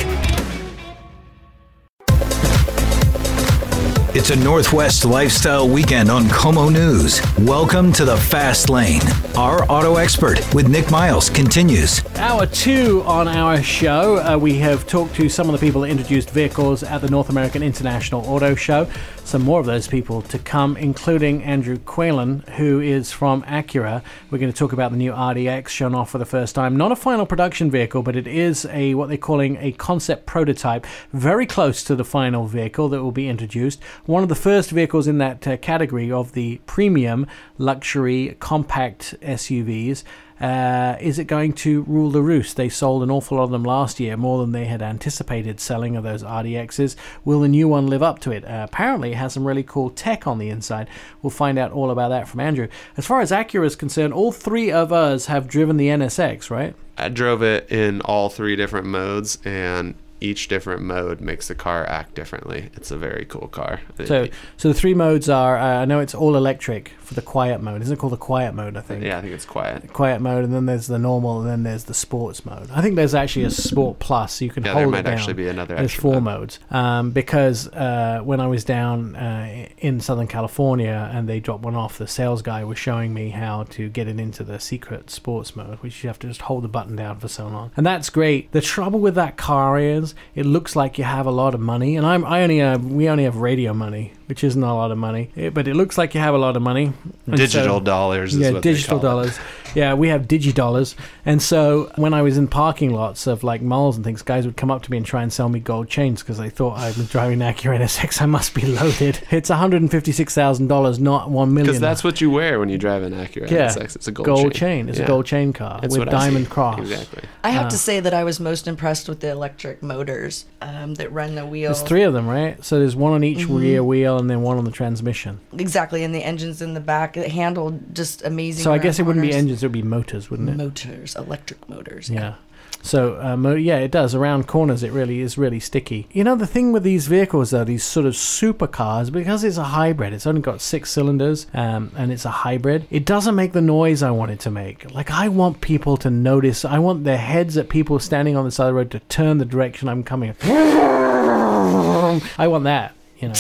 [4.13, 7.23] It's a Northwest lifestyle weekend on KOMO News.
[7.39, 9.01] Welcome to the Fast Lane.
[9.37, 12.05] Our auto expert with Nik Miles continues.
[12.17, 15.91] Hour two on our show, uh, we have talked to some of the people that
[15.91, 18.91] introduced vehicles at the North American International Auto Show.
[19.31, 24.03] Some more of those people to come, including Andrew Quillin, who is from Acura.
[24.29, 26.77] We're going to talk about the new RDX shown off for the first time.
[26.77, 30.85] Not a final production vehicle, but it is a what they're calling a concept prototype,
[31.13, 33.81] very close to the final vehicle that will be introduced.
[34.05, 40.03] One of the first vehicles in that uh, category of the premium luxury compact SUVs.
[40.41, 42.57] Uh, is it going to rule the roost?
[42.57, 45.97] They sold an awful lot of them last year, more than they had anticipated selling
[45.97, 46.97] of those RDXs.
[47.25, 48.45] Will the new one live up to it?
[48.45, 50.89] Uh, apparently, it has some really cool tech on the inside.
[51.23, 52.69] We'll find out all about that from Andrew.
[52.97, 56.75] As far as Acura is concerned, all three of us have driven the NSX, right?
[56.97, 61.87] I drove it in all three different modes, and each different mode makes the car
[61.87, 62.71] act differently.
[62.75, 63.81] It's a very cool car.
[64.05, 65.57] So, so the three modes are.
[65.59, 67.83] Uh, I know it's all electric for the quiet mode.
[67.83, 68.77] Isn't it called the quiet mode?
[68.77, 69.03] I think.
[69.05, 69.93] yeah, I think it's quiet.
[69.93, 72.71] Quiet mode, and then there's the normal, and then there's the sports mode.
[72.71, 74.35] I think there's actually a sport plus.
[74.35, 75.15] So you can Yeah, hold there it might down.
[75.15, 76.41] actually be another There's four mode.
[76.41, 76.59] modes.
[76.71, 81.75] Um, because uh, when I was down uh, in Southern California and they dropped one
[81.77, 85.57] off, the sales guy was showing me how to get it into the secret sports
[85.57, 88.11] mode, which you have to just hold the button down for so long, and that's
[88.11, 88.53] great.
[88.53, 91.97] The trouble with that car is it looks like you have a lot of money,
[91.97, 94.97] and I'm I only have we only have radio money, which isn't a lot of
[94.97, 96.93] money, Eh, but it looks like you have a lot of money.
[97.27, 98.33] And Digital so- dollars.
[98.35, 99.11] Is yeah, what they digital call it.
[99.13, 99.39] dollars.
[99.75, 100.97] Yeah, we have digi dollars.
[101.25, 104.57] And so when I was in parking lots of like malls and things, guys would
[104.57, 106.87] come up to me and try and sell me gold chains because they thought I
[106.89, 108.21] was driving an Acura NSX.
[108.23, 109.21] I must be loaded.
[109.31, 111.67] It's one hundred and fifty six thousand dollars, not one million.
[111.67, 113.95] Because that's what you wear when you drive an Acura yeah, NSX.
[113.97, 114.89] It's a gold, chain.
[114.89, 115.05] It's Yeah.
[115.05, 116.79] a gold chain car That's with what I diamond cross.
[116.81, 117.23] Exactly.
[117.45, 117.71] I have Ah.
[117.71, 121.47] to say that I was most impressed with the electric motors um, that run the
[121.47, 121.73] wheel.
[121.73, 122.63] There's three of them, right?
[122.65, 123.57] So there's one on each Mm-hmm.
[123.57, 125.41] rear wheel and then one on the transmission.
[125.57, 128.63] Exactly, and the engines in the back it handled just amazing.
[128.63, 130.57] So I guess it wouldn't be engines; it would be motors, wouldn't it?
[130.57, 132.11] Motors, electric motors.
[132.11, 132.35] Yeah.
[132.83, 134.15] So, um, yeah, it does.
[134.15, 136.09] Around corners, it really is really sticky.
[136.13, 139.65] You know, the thing with these vehicles, though, these sort of supercars, because it's a
[139.65, 143.61] hybrid, it's only got six cylinders um, and it's a hybrid, it doesn't make the
[143.61, 144.91] noise I want it to make.
[144.93, 148.51] Like, I want people to notice, I want their heads at people standing on the
[148.51, 150.35] side of the road to turn the direction I'm coming.
[150.43, 153.35] I want that, you know.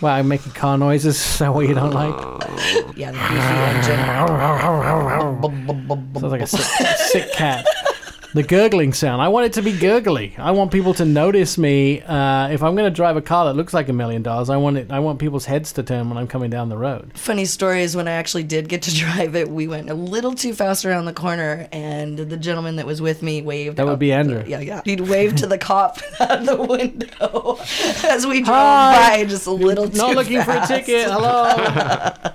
[0.00, 1.16] Well, I'm making car noises.
[1.16, 2.14] Is that what you don't like?
[2.96, 3.98] Yeah, the engine.
[6.20, 7.66] Sounds like a sick, sick cat.
[8.32, 9.20] The gurgling sound.
[9.20, 10.34] I want it to be gurgly.
[10.38, 12.00] I want people to notice me.
[12.00, 14.56] Uh, if I'm going to drive a car that looks like a million dollars, I
[14.56, 14.88] want it.
[14.92, 17.10] I want people's heads to turn when I'm coming down the road.
[17.16, 20.32] Funny story is when I actually did get to drive it, we went a little
[20.34, 23.78] too fast around the corner, and the gentleman that was with me waved.
[23.78, 24.44] That would be the- Andrew.
[24.46, 24.82] yeah, yeah.
[24.84, 27.58] He'd wave to the cop out the window
[28.04, 29.22] as we drove Hi.
[29.22, 31.10] by, just a little too Not looking for a ticket.
[31.10, 32.32] Hello.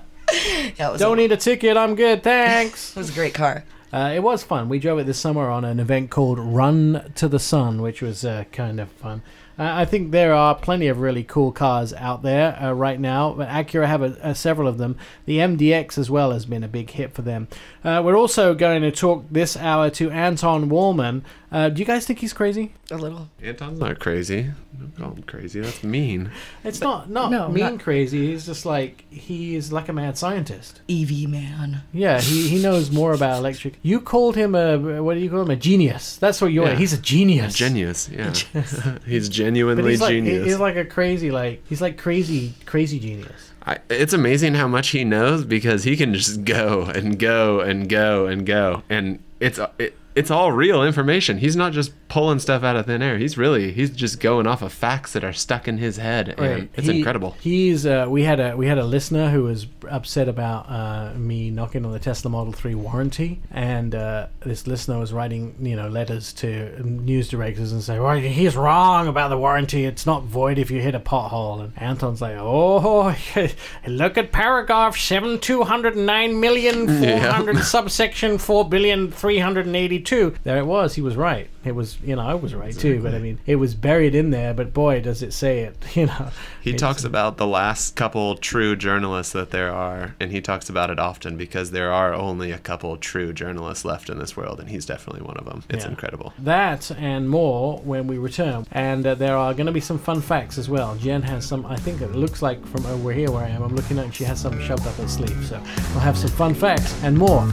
[0.78, 1.78] Yeah, was Don't a, need a ticket.
[1.78, 2.22] I'm good.
[2.22, 2.92] Thanks.
[2.92, 3.64] It was a great car.
[3.94, 4.68] Uh, it was fun.
[4.68, 8.26] We drove it this summer on an event called Run to the Sun, which was
[8.26, 9.22] uh, kind of fun.
[9.58, 13.34] Uh, I think there are plenty of really cool cars out there uh, right now.
[13.34, 14.98] But Acura have a, a, several of them.
[15.26, 17.48] The MDX as well has been a big hit for them.
[17.84, 21.22] Uh, we're also going to talk this hour to Anton Wahlman.
[21.52, 22.74] Uh, do you guys think he's crazy?
[22.92, 23.30] A little.
[23.42, 24.52] Anton's not crazy.
[24.78, 25.62] Don't call him crazy.
[25.62, 26.30] That's mean.
[26.66, 28.28] It's not not No, mean not- crazy.
[28.28, 30.82] He's just like he is like a mad scientist.
[30.90, 31.84] EV man.
[31.94, 33.76] Yeah, he, he knows more about electric.
[33.84, 36.18] You called him a what do you call him a genius?
[36.18, 36.68] That's what you're.
[36.68, 36.76] Yeah.
[36.76, 37.56] He's a genius.
[37.56, 38.10] Genius.
[38.10, 38.34] Yeah.
[39.06, 40.46] he's But genuinely he's like genius.
[40.46, 43.52] he's like a crazy like he's like crazy crazy genius.
[43.68, 47.90] I, it's amazing how much he knows because he can just go and go and
[47.90, 51.38] go and go and it's it, it's all real information.
[51.40, 53.18] He's not just pulling stuff out of thin air.
[53.18, 56.40] He's really he's just going off of facts that are stuck in his head, and
[56.40, 56.70] Right.
[56.76, 57.36] it's He- incredible.
[57.42, 61.50] He's uh, we had a we had a listener who was upset about uh, me
[61.50, 65.90] knocking on the Tesla Model Three warranty, and uh, this listener was writing you know
[65.90, 69.86] letters to news directors and say, "Well, he's wrong about the warranty.
[69.86, 73.16] It's not void if you hit a pothole." And Anton's like, "Oh,
[73.88, 79.68] look at paragraph seven two hundred nine million four hundred subsection four billion three hundred
[79.76, 80.36] eighty two.
[80.44, 80.96] There it was.
[80.96, 81.50] He was right.
[81.64, 84.30] It was you know I was right too, but I mean it was buried in
[84.30, 84.54] there.
[84.54, 85.76] But boy, does it say it.
[85.96, 86.30] You know.
[86.62, 90.90] He talks about the last couple true journalists that there are, and he talks about
[90.90, 94.70] it often because there are only a couple true journalists left in this world, and
[94.70, 95.64] he's definitely one of them.
[95.70, 95.92] It's Yeah.
[95.92, 96.34] incredible.
[96.40, 98.66] That and more when we return.
[98.72, 100.96] And uh, there are going to be some fun facts as well.
[100.96, 103.76] Jen has some, I think it looks like from over here where I am, I'm
[103.76, 105.46] looking at, and she has some shoved up her sleeve.
[105.48, 107.48] So we'll have some fun facts and more.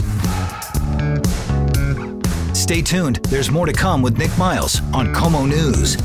[2.62, 3.16] Stay tuned.
[3.24, 5.96] There's more to come with Nik Miles on KOMO News.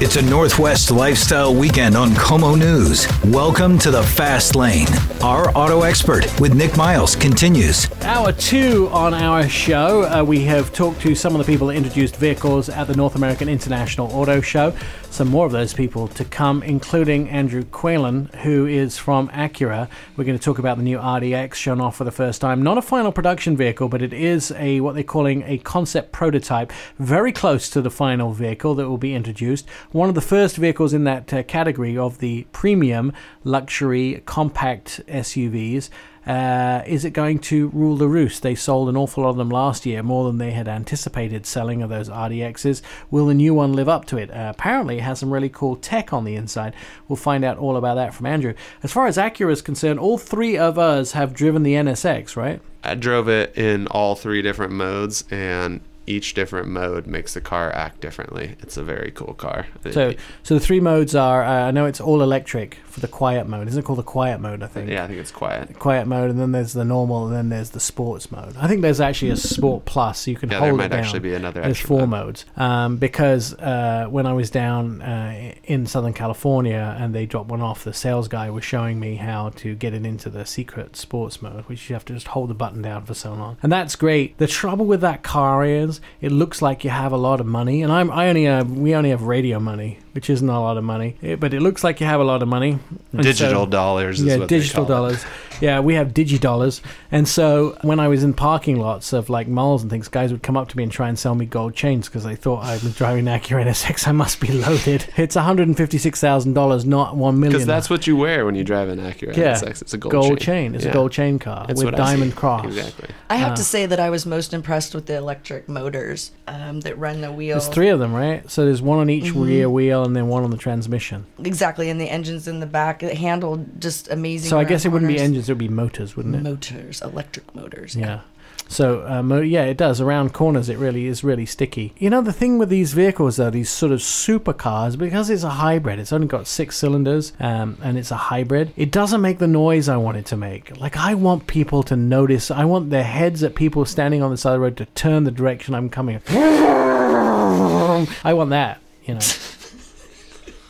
[0.00, 3.08] It's a Northwest lifestyle weekend on KOMO News.
[3.24, 4.86] Welcome to the Fast Lane.
[5.24, 7.90] Our auto expert with Nik Miles continues.
[8.02, 11.74] Hour two on our show, uh, we have talked to some of the people that
[11.74, 14.72] introduced vehicles at the North American International Auto Show.
[15.16, 19.88] Some more of those people to come, including Andrew Quillin, who is from Acura.
[20.14, 22.62] We're going to talk about the new RDX shown off for the first time.
[22.62, 26.70] Not a final production vehicle, but it is a what they're calling a concept prototype,
[26.98, 29.66] very close to the final vehicle that will be introduced.
[29.90, 35.88] One of the first vehicles in that uh, category of the premium luxury compact SUVs.
[36.26, 38.42] Uh, is it going to rule the roost?
[38.42, 41.82] They sold an awful lot of them last year, more than they had anticipated selling
[41.82, 42.82] of those RDXs.
[43.10, 44.30] Will the new one live up to it?
[44.30, 46.74] Uh, apparently, it has some really cool tech on the inside.
[47.08, 48.54] We'll find out all about that from Andrew.
[48.82, 52.60] As far as Acura is concerned, all three of us have driven the NSX, right?
[52.82, 57.72] I drove it in all three different modes, and each different mode makes the car
[57.72, 58.56] act differently.
[58.60, 59.66] It's a very cool car.
[59.90, 61.42] So, so the three modes are.
[61.44, 63.68] Uh, I know it's all electric for the quiet mode.
[63.68, 64.62] Isn't it called the quiet mode?
[64.62, 64.88] I think.
[64.90, 65.78] yeah, I think it's quiet.
[65.78, 68.56] Quiet mode, and then there's the normal, and then there's the sports mode.
[68.56, 70.20] I think there's actually a sport plus.
[70.20, 71.00] So you can Yeah, hold there it might down.
[71.00, 72.26] actually be another There's four mode.
[72.26, 72.44] modes.
[72.56, 77.60] Um, because uh, when I was down uh, in Southern California and they dropped one
[77.62, 81.42] off, the sales guy was showing me how to get it into the secret sports
[81.42, 83.96] mode, which you have to just hold the button down for so long, and that's
[83.96, 84.38] great.
[84.38, 87.82] The trouble with that car is it looks like you have a lot of money,
[87.82, 90.82] and I'm I only have we only have radio money, which isn't a lot of
[90.82, 92.78] money, Eh, but it looks like you have a lot of money.
[93.12, 94.98] And Digital so- dollars is yeah, what they digital call it.
[94.98, 95.24] dollars.
[95.60, 96.82] Yeah, we have digi dollars.
[97.10, 100.42] And so when I was in parking lots of like malls and things, guys would
[100.42, 102.72] come up to me and try and sell me gold chains because they thought I
[102.74, 104.06] was driving an Acura NSX.
[104.08, 105.06] I must be loaded.
[105.16, 107.52] It's one hundred and fifty six thousand dollars, not one million.
[107.52, 109.80] Because that's what you wear when you drive an Acura yeah, NSX.
[109.82, 110.74] It's a gold, chain.
[110.74, 110.90] It's Yeah.
[110.90, 112.64] a gold chain car That's with what I diamond cross.
[112.66, 113.08] Exactly.
[113.30, 113.56] I have Ah.
[113.56, 117.32] to say that I was most impressed with the electric motors um, that run the
[117.32, 117.58] wheel.
[117.58, 118.48] There's three of them, right?
[118.50, 119.42] So there's one on each Mm-hmm.
[119.42, 121.26] rear wheel and then one on the transmission.
[121.42, 124.48] Exactly, and the engines in the back it handled just amazing.
[124.48, 126.42] So I guess it wouldn't be engines; it would be motors, wouldn't it?
[126.42, 127.94] Motors, electric motors.
[127.94, 128.20] Yeah.
[128.68, 130.00] So, um, yeah, it does.
[130.00, 131.92] Around corners, it really is really sticky.
[131.98, 135.50] You know, the thing with these vehicles, though, these sort of supercars, because it's a
[135.50, 139.46] hybrid, it's only got six cylinders um, and it's a hybrid, it doesn't make the
[139.46, 140.76] noise I want it to make.
[140.78, 144.36] Like, I want people to notice, I want their heads at people standing on the
[144.36, 146.20] side of the road to turn the direction I'm coming.
[146.28, 149.20] I want that, you know.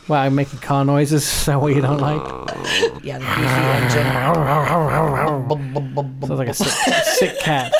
[0.07, 1.23] Well, I'm making car noises.
[1.23, 2.21] Is that what you don't like?
[3.03, 4.05] Yeah, the engine.
[6.27, 7.73] Sounds like a sick, sick cat.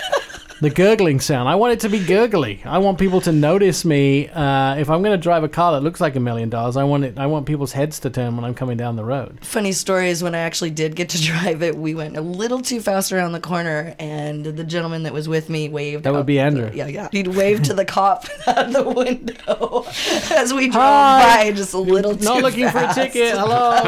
[0.59, 1.47] The gurgling sound.
[1.47, 2.61] I want it to be gurgly.
[2.65, 4.27] I want people to notice me.
[4.27, 6.83] Uh, if I'm going to drive a car that looks like a million dollars, I
[6.83, 7.15] want it.
[7.19, 9.37] I want people's heads to turn when I'm coming down the road.
[9.43, 12.59] Funny story is when I actually did get to drive it, we went a little
[12.61, 16.05] too fast around the corner, and the gentleman that was with me waved.
[16.05, 16.71] That would be the- Andrew.
[16.73, 17.09] yeah, yeah.
[17.11, 19.85] He'd wave to the cop out the window
[20.31, 21.49] as we drove Hi.
[21.49, 23.37] by, just a little too Not looking for a ticket.
[23.37, 23.79] Hello.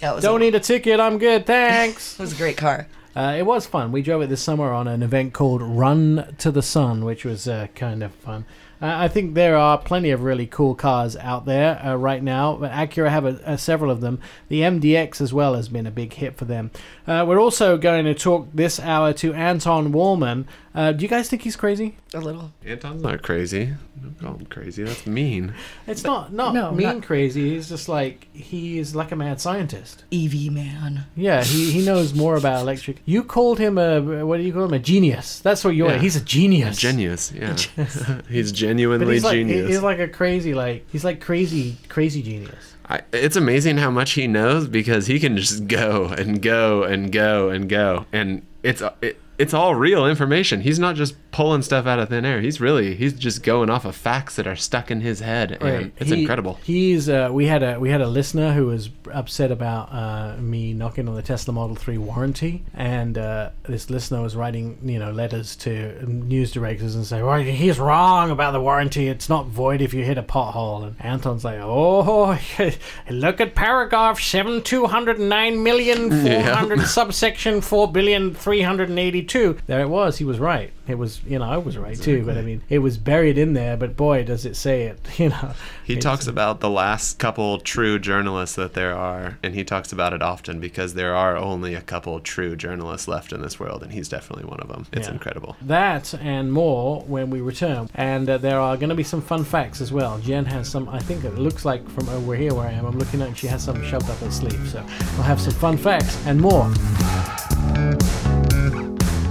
[0.00, 1.00] Yeah, was Don't a, need a ticket.
[1.00, 1.44] I'm good.
[1.44, 2.14] Thanks.
[2.14, 2.86] It was a great car.
[3.16, 3.90] Uh, it was fun.
[3.90, 7.48] We drove it this summer on an event called Run to the Sun, which was
[7.48, 8.44] uh, kind of fun.
[8.80, 12.56] Uh, I think there are plenty of really cool cars out there uh, right now.
[12.56, 14.20] But Acura have a, a, several of them.
[14.48, 16.70] The MDX as well has been a big hit for them.
[17.06, 20.44] Uh, we're also going to talk this hour to Anton Wahlman.
[20.74, 21.96] Uh, do you guys think he's crazy?
[22.14, 22.52] A little.
[22.64, 23.74] Anton's not crazy.
[24.00, 24.84] Don't call him crazy.
[24.84, 25.52] That's mean.
[25.88, 27.50] It's not not No, mean not- crazy.
[27.50, 30.04] He's just like he is like a mad scientist.
[30.12, 31.06] EV man.
[31.16, 32.98] Yeah, he, he knows more about electric.
[33.06, 35.40] You called him a what do you call him a genius?
[35.40, 35.90] That's what you're.
[35.90, 35.98] Yeah.
[35.98, 36.78] He's a genius.
[36.78, 37.32] Genius.
[37.32, 37.56] Yeah.
[38.28, 39.68] he's But genuinely he's like genius.
[39.68, 42.74] he's like a crazy like he's like crazy crazy genius.
[42.90, 47.12] I, it's amazing how much he knows because he can just go and go and
[47.12, 50.60] go and go and it's it, it's all real information.
[50.62, 52.40] He's not just pulling stuff out of thin air.
[52.40, 55.62] He's really he's just going off of facts that are stuck in his head, and
[55.62, 55.92] Right.
[55.98, 56.58] it's He- incredible.
[56.64, 60.72] He's uh, we had a we had a listener who was upset about uh, me
[60.72, 65.12] knocking on the Tesla Model Three warranty, and uh, this listener was writing you know
[65.12, 69.08] letters to news directors and say, "Well, he's wrong about the warranty.
[69.08, 72.38] It's not void if you hit a pothole." And Anton's like, "Oh,
[73.10, 78.90] look at paragraph seven two hundred nine million four hundred subsection four billion three hundred
[78.98, 79.58] eighty two.
[79.66, 80.18] There it was.
[80.18, 80.72] He was right.
[80.86, 83.52] It was you know I was right too, but I mean it was buried in
[83.52, 83.76] there.
[83.76, 84.98] But boy, does it say it.
[85.18, 85.52] You know.
[85.84, 90.12] He talks about the last couple true journalists that there are, and he talks about
[90.12, 93.92] it often because there are only a couple true journalists left in this world, and
[93.92, 94.86] he's definitely one of them.
[94.92, 95.14] It's Yeah.
[95.14, 95.56] incredible.
[95.62, 97.88] That and more when we return.
[97.94, 100.18] And uh, there are going to be some fun facts as well.
[100.18, 102.98] Jen has some, I think it looks like from over here where I am, I'm
[102.98, 104.68] looking at, and she has some shoved up her sleeve.
[104.70, 106.70] So we'll have some fun facts and more.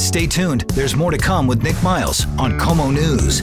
[0.07, 0.61] Stay tuned.
[0.69, 3.41] There's more to come with Nik Miles on KOMO News.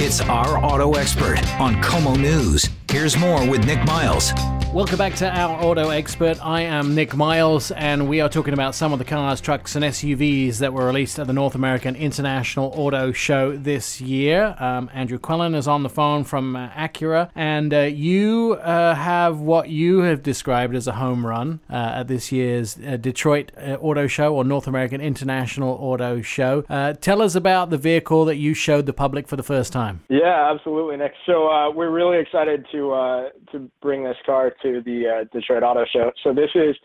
[0.00, 2.68] It's our auto expert on KOMO News.
[2.88, 4.30] Here's more with Nik Miles.
[4.78, 6.38] Welcome back to our auto expert.
[6.40, 9.84] I am Nik Miles, and we are talking about some of the cars, trucks, and
[9.84, 14.54] SUVs that were released at the North American International Auto Show this year.
[14.60, 19.40] Um, Andrew Quillin is on the phone from uh, Acura, and uh, you uh, have
[19.40, 23.78] what you have described as a home run uh, at this year's uh, Detroit uh,
[23.80, 26.62] Auto Show or North American International Auto Show.
[27.00, 30.04] Tell us about the vehicle that you showed the public for the first time.
[30.08, 31.14] Yeah, absolutely, Nik.
[31.26, 36.10] So we're really excited to to bring this car to the uh, Detroit Auto Show.
[36.22, 36.76] So this is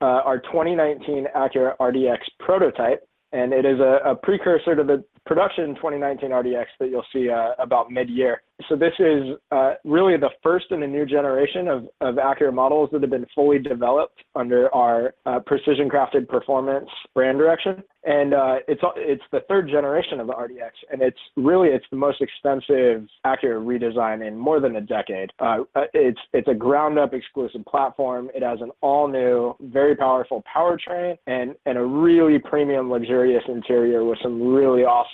[0.00, 5.74] uh, our 2019 Acura RDX prototype, and it is a, a precursor to the production
[5.76, 8.42] 2019 RDX that you'll see uh, about mid-year.
[8.68, 13.00] So this is uh, really the first in a new generation of, Acura models that
[13.00, 17.82] have been fully developed under our uh, precision crafted performance brand direction.
[18.04, 18.34] And
[18.68, 23.64] it's the third generation of the RDX, and it's really it's the most expensive Acura
[23.64, 25.30] redesign in more than a decade.
[25.94, 28.30] It's a ground up exclusive platform.
[28.34, 34.18] It has an all new, very powerful powertrain, and a really premium, luxurious interior with
[34.22, 35.11] some really awesome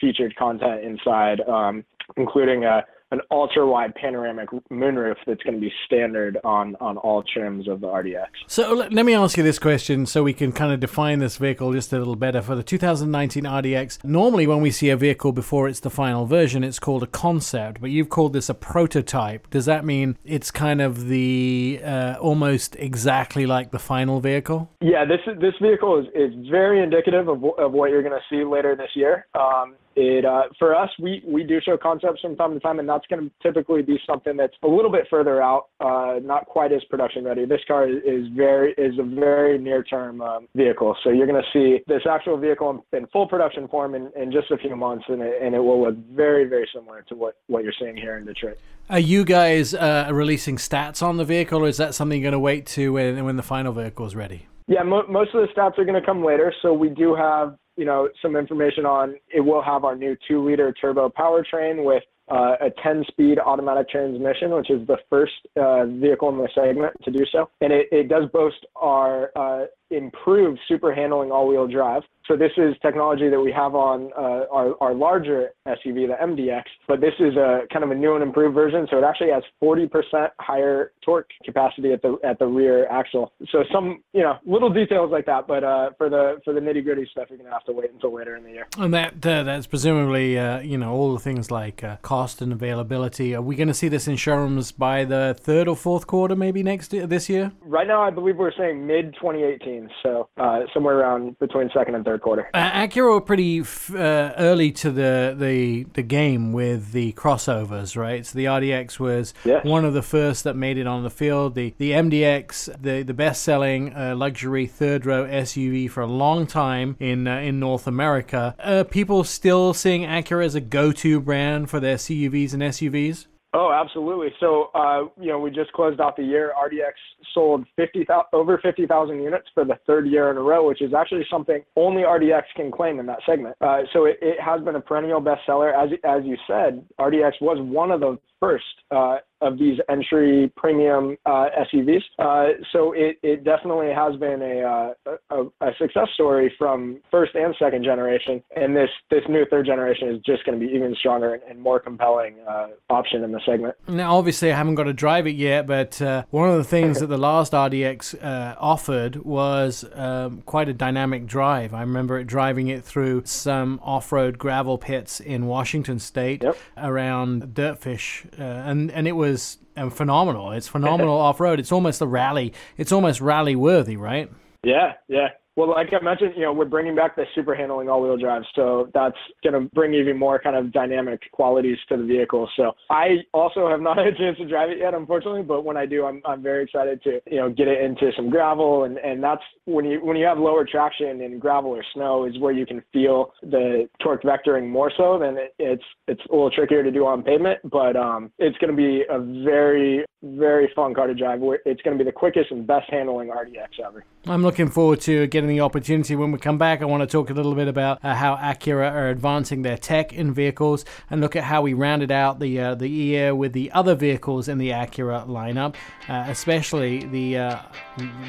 [0.00, 1.84] featured content inside, um,
[2.16, 7.22] including a an ultra wide panoramic moonroof that's going to be standard on on all
[7.22, 8.26] trims of the RDX.
[8.46, 11.36] So let, let me ask you this question so we can kind of define this
[11.36, 12.42] vehicle just a little better.
[12.42, 16.62] For the 2019 RDX, normally when we see a vehicle before it's the final version,
[16.62, 19.50] it's called a concept, but you've called this a prototype.
[19.50, 24.70] Does that mean it's kind of the uh, almost exactly like the final vehicle?
[24.80, 28.44] Yeah, this this vehicle is, is very indicative of, of what you're going to see
[28.44, 29.26] later this year.
[29.34, 32.88] Um, it uh, for us, we we do show concepts from time to time, and
[32.88, 36.72] that's going to typically be something that's a little bit further out, uh, not quite
[36.72, 37.44] as production ready.
[37.44, 41.50] This car is, very is a very near term um, vehicle, so you're going to
[41.52, 45.04] see this actual vehicle in, in full production form in, in just a few months,
[45.08, 48.16] and it, and it will look very very similar to what what you're seeing here
[48.18, 48.58] in Detroit.
[48.88, 52.32] Are you guys uh, releasing stats on the vehicle, or is that something you're going
[52.32, 54.46] to wait to when, when the final vehicle is ready?
[54.66, 56.52] Yeah, mo- most of the stats are going to come later.
[56.62, 60.44] So we do have, you know, some information on it will have our new two
[60.44, 65.86] liter turbo powertrain with uh, a 10 speed automatic transmission, which is the first uh,
[65.86, 67.48] vehicle in the segment to do so.
[67.62, 72.02] And it, it does boast our uh, improved super handling all wheel drive.
[72.26, 76.62] So this is technology that we have on uh, our, our larger SUV, the MDX,
[76.86, 78.86] but this is a kind of a new and improved version.
[78.88, 83.32] So it actually has 40% higher torque capacity at the at the rear axle.
[83.50, 86.84] So some you know little details like that, but uh, for the for the nitty
[86.84, 88.68] gritty stuff, you're gonna have to wait until later in the year.
[88.78, 92.52] And that uh, that's presumably uh, you know all the things like uh, cost and
[92.52, 93.34] availability.
[93.34, 96.62] Are we going to see this in showrooms by the third or fourth quarter, maybe
[96.62, 97.52] next year, this year?
[97.62, 102.04] Right now, I believe we're saying mid 2018, so uh, somewhere around between second and
[102.04, 102.48] third quarter.
[102.54, 107.96] Uh, Acura were pretty f- uh, early to the, the the game with the crossovers,
[107.96, 108.26] right?
[108.26, 109.64] So the RDX was Yes.
[109.64, 111.54] one of the first that made it on the field.
[111.54, 116.46] The the MDX, the the best selling uh, luxury third row SUV for a long
[116.46, 118.54] time in uh, in North America.
[118.58, 123.26] Are people still seeing Acura as a go to brand for their CUVs and SUVs?
[123.52, 124.28] Oh, absolutely.
[124.38, 126.52] So, uh, you know, we just closed out the year.
[126.56, 126.92] RDX
[127.34, 130.92] sold 50, thou- over 50,000 units for the third year in a row, which is
[130.94, 133.56] actually something only RDX can claim in that segment.
[133.60, 135.72] Uh, so it, it has been a perennial bestseller.
[135.72, 141.16] As, as you said, RDX was one of the first uh, of these entry premium
[141.26, 142.02] uh, SUVs.
[142.18, 147.34] Uh, so it, it definitely has been a, uh, a, a success story from first
[147.34, 150.94] and second generation, and this this new third generation is just going to be even
[150.98, 153.74] stronger and, and more compelling uh, option in the segment.
[153.88, 157.00] Now, obviously, I haven't got to drive it yet, but uh, one of the things
[157.00, 161.72] that the last RDX uh, offered was um, quite a dynamic drive.
[161.72, 166.56] I remember it driving it through some off-road gravel pits in Washington State Yep.
[166.76, 170.50] around Dirtfish, uh, and and it was um, phenomenal.
[170.52, 171.60] It's phenomenal off-road.
[171.60, 172.52] It's almost a rally.
[172.76, 174.30] It's almost rally worthy, right?
[174.64, 175.28] Yeah, yeah.
[175.60, 178.88] Well, like I mentioned, you know, we're bringing back the super handling all-wheel drive, so
[178.94, 182.48] that's going to bring even more kind of dynamic qualities to the vehicle.
[182.56, 185.76] So I also have not had a chance to drive it yet, unfortunately, but when
[185.76, 188.96] I do, I'm I'm very excited to you know get it into some gravel, and
[188.96, 192.52] and that's when you when you have lower traction in gravel or snow is where
[192.52, 196.82] you can feel the torque vectoring more so than it, it's it's a little trickier
[196.82, 201.06] to do on pavement, but um, it's going to be a very very fun car
[201.06, 201.40] to drive.
[201.64, 204.04] It's going to be the quickest and best handling RDX ever.
[204.26, 206.80] I'm looking forward to getting the opportunity when we come back.
[206.80, 210.12] I want to talk a little bit about uh, how Acura are advancing their tech
[210.12, 213.70] in vehicles and look at how we rounded out the uh, the year with the
[213.72, 215.74] other vehicles in the Acura lineup,
[216.08, 217.58] uh, especially the uh,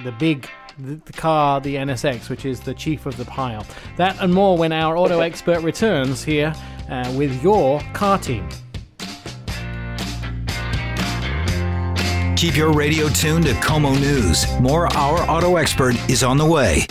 [0.03, 3.65] the big the, car, the NSX, which is the chief of the pile.
[3.97, 6.53] That and more when our auto expert returns here
[6.89, 8.47] uh, with your car team.
[12.41, 14.47] Keep your radio tuned to KOMO News.
[14.59, 16.87] More Our Auto Expert is on the way.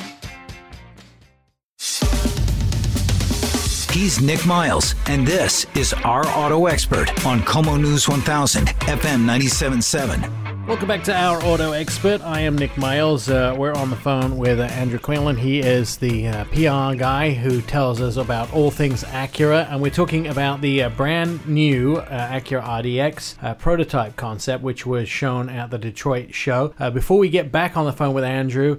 [3.92, 10.68] He's Nik Miles, and this is Our Auto Expert on KOMO News 1000, FM 97.7.
[10.68, 12.20] Welcome back to our auto expert.
[12.20, 13.28] I am Nik Miles.
[13.28, 15.36] Uh, we're on the phone with uh, Andrew Quillin.
[15.36, 19.90] He is the uh, PR guy who tells us about all things Acura, and we're
[19.90, 25.48] talking about the uh, brand new uh, Acura RDX uh, prototype concept, which was shown
[25.48, 26.68] at the Detroit show.
[26.92, 28.78] Before we get back on the phone with Andrew,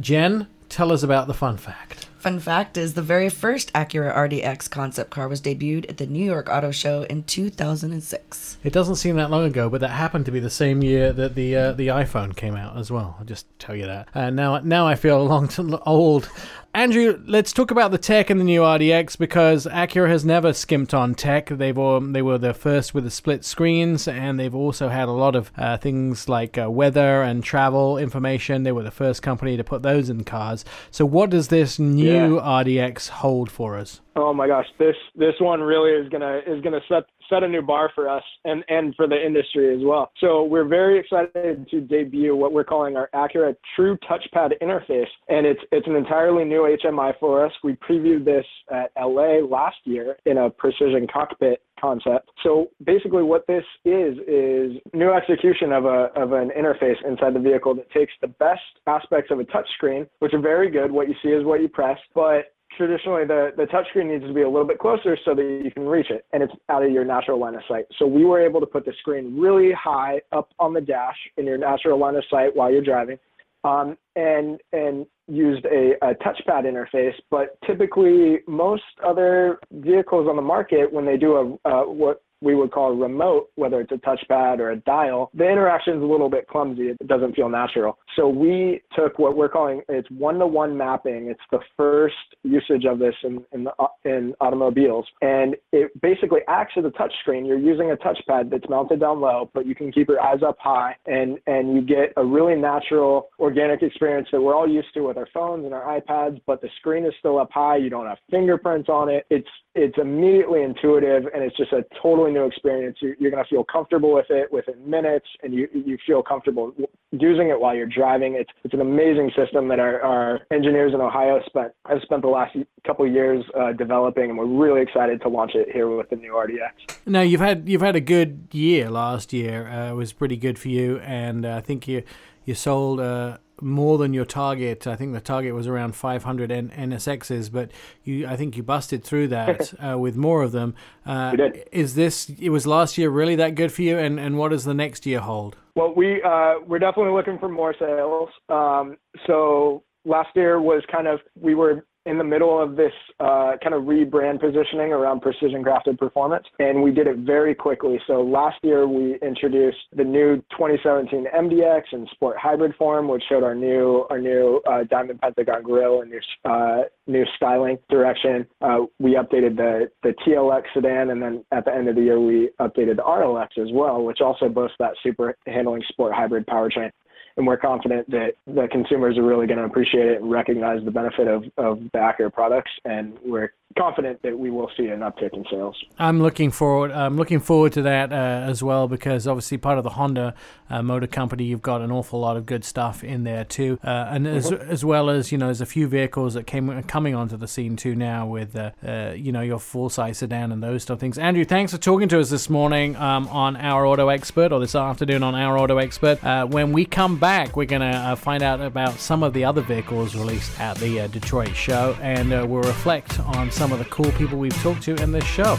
[0.00, 2.08] Jen, tell us about the fun fact.
[2.22, 6.24] Fun fact is the very first Acura RDX concept car was debuted at the New
[6.24, 8.58] York Auto Show in 2006.
[8.62, 11.34] It doesn't seem that long ago, but that happened to be the same year that
[11.34, 13.16] the uh, the iPhone came out as well.
[13.18, 14.06] I'll just tell you that.
[14.14, 16.30] Uh, now, now I feel long t- old.
[16.74, 20.94] Andrew, let's talk about the tech in the new RDX because Acura has never skimped
[20.94, 21.50] on tech.
[21.50, 25.12] They've all, they were the first with the split screens, and they've also had a
[25.12, 28.62] lot of uh, things like uh, weather and travel information.
[28.62, 30.64] They were the first company to put those in cars.
[30.90, 34.00] So, what does this new RDX hold for us?
[34.16, 37.62] Oh my gosh, this this one really is gonna is gonna set set a new
[37.62, 40.12] bar for us and and for the industry as well.
[40.20, 45.46] So we're very excited to debut what we're calling our Acura True Touchpad interface, and
[45.46, 47.52] it's it's an entirely new HMI for us.
[47.64, 52.30] We previewed this at LA last year in a precision cockpit concept.
[52.42, 57.40] So basically what this is is new execution of a of an interface inside the
[57.40, 60.90] vehicle that takes the best aspects of a touchscreen, which are very good.
[60.92, 64.42] What you see is what you press, but traditionally the, the touchscreen needs to be
[64.42, 67.04] a little bit closer so that you can reach it and it's out of your
[67.04, 67.84] natural line of sight.
[67.98, 71.46] So we were able to put the screen really high up on the dash in
[71.46, 73.18] your natural line of sight while you're driving.
[73.64, 80.42] Um, and and used a, a touchpad interface, but typically most other vehicles on the
[80.42, 84.58] market, when they do a uh, what we would call remote, whether it's a touchpad
[84.58, 86.88] or a dial, the interaction is a little bit clumsy.
[86.88, 87.98] It doesn't feel natural.
[88.16, 91.28] So we took what we're calling it's one-to-one mapping.
[91.28, 93.72] It's the first usage of this in in, the,
[94.04, 97.44] in automobiles, and it basically acts as a touch screen.
[97.44, 100.56] You're using a touchpad that's mounted down low, but you can keep your eyes up
[100.58, 105.00] high, and and you get a really natural, organic experience that we're all used to
[105.00, 106.40] with our phones and our iPads.
[106.46, 107.76] But the screen is still up high.
[107.76, 109.26] You don't have fingerprints on it.
[109.30, 112.98] It's it's immediately intuitive, and it's just a totally new experience.
[113.00, 116.72] You're, you're going to feel comfortable with it within minutes, and you you feel comfortable
[117.12, 118.34] using it while you're driving.
[118.34, 122.28] It's it's an amazing system that our, our engineers in Ohio spent have spent the
[122.28, 122.56] last
[122.86, 126.32] couple years uh, developing, and we're really excited to launch it here with the new
[126.32, 126.98] RDX.
[127.06, 129.68] Now you've had you've had a good year last year.
[129.68, 132.02] Uh, it was pretty good for you, and uh, I think you
[132.44, 134.86] you sold uh, more than your target.
[134.86, 137.70] I think the target was around 500 N- NSXs, but
[138.04, 140.74] you I think you busted through that uh, with more of them.
[141.06, 141.68] Uh, We did.
[141.72, 143.98] Is this it was last year really that good for you?
[143.98, 145.56] And and what does the next year hold?
[145.76, 148.28] Well, we uh, we're definitely looking for more sales.
[148.48, 148.96] Um,
[149.26, 153.74] so last year was kind of we were in the middle of this uh, kind
[153.74, 158.00] of rebrand positioning around precision crafted performance, and we did it very quickly.
[158.06, 163.44] So last year we introduced the new 2017 MDX and Sport Hybrid form, which showed
[163.44, 168.46] our new our new uh, Diamond Pentagon grille and new uh, new styling direction.
[168.60, 172.20] Uh, we updated the the TLX sedan, and then at the end of the year
[172.20, 176.90] we updated the RLX as well, which also boasts that super handling Sport Hybrid powertrain
[177.36, 180.90] and we're confident that the consumers are really going to appreciate it and recognize the
[180.90, 182.70] benefit of, of the products.
[182.84, 185.76] And we're confident that we will see an uptick in sales.
[185.98, 186.90] I'm looking forward.
[186.90, 190.34] I'm looking forward to that uh, as well because obviously part of the Honda
[190.70, 194.08] uh, Motor Company, you've got an awful lot of good stuff in there too, uh,
[194.10, 194.36] and mm-hmm.
[194.36, 197.46] as, as well as you know, there's a few vehicles that came coming onto the
[197.46, 200.96] scene too now with uh, uh, you know your full size sedan and those sort
[200.96, 201.18] of things.
[201.18, 204.74] Andrew, thanks for talking to us this morning um, on Our Auto Expert or this
[204.74, 206.22] afternoon on Our Auto Expert.
[206.24, 209.60] Uh, when we come back, we're going to find out about some of the other
[209.60, 214.10] vehicles released at the Detroit show, and we'll reflect on some some of the cool
[214.18, 215.56] people we've talked to in this show.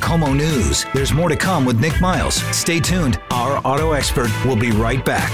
[0.00, 0.84] KOMO News.
[0.92, 2.34] There's more to come with Nik Miles.
[2.54, 3.18] Stay tuned.
[3.30, 5.30] Our auto expert will be right back.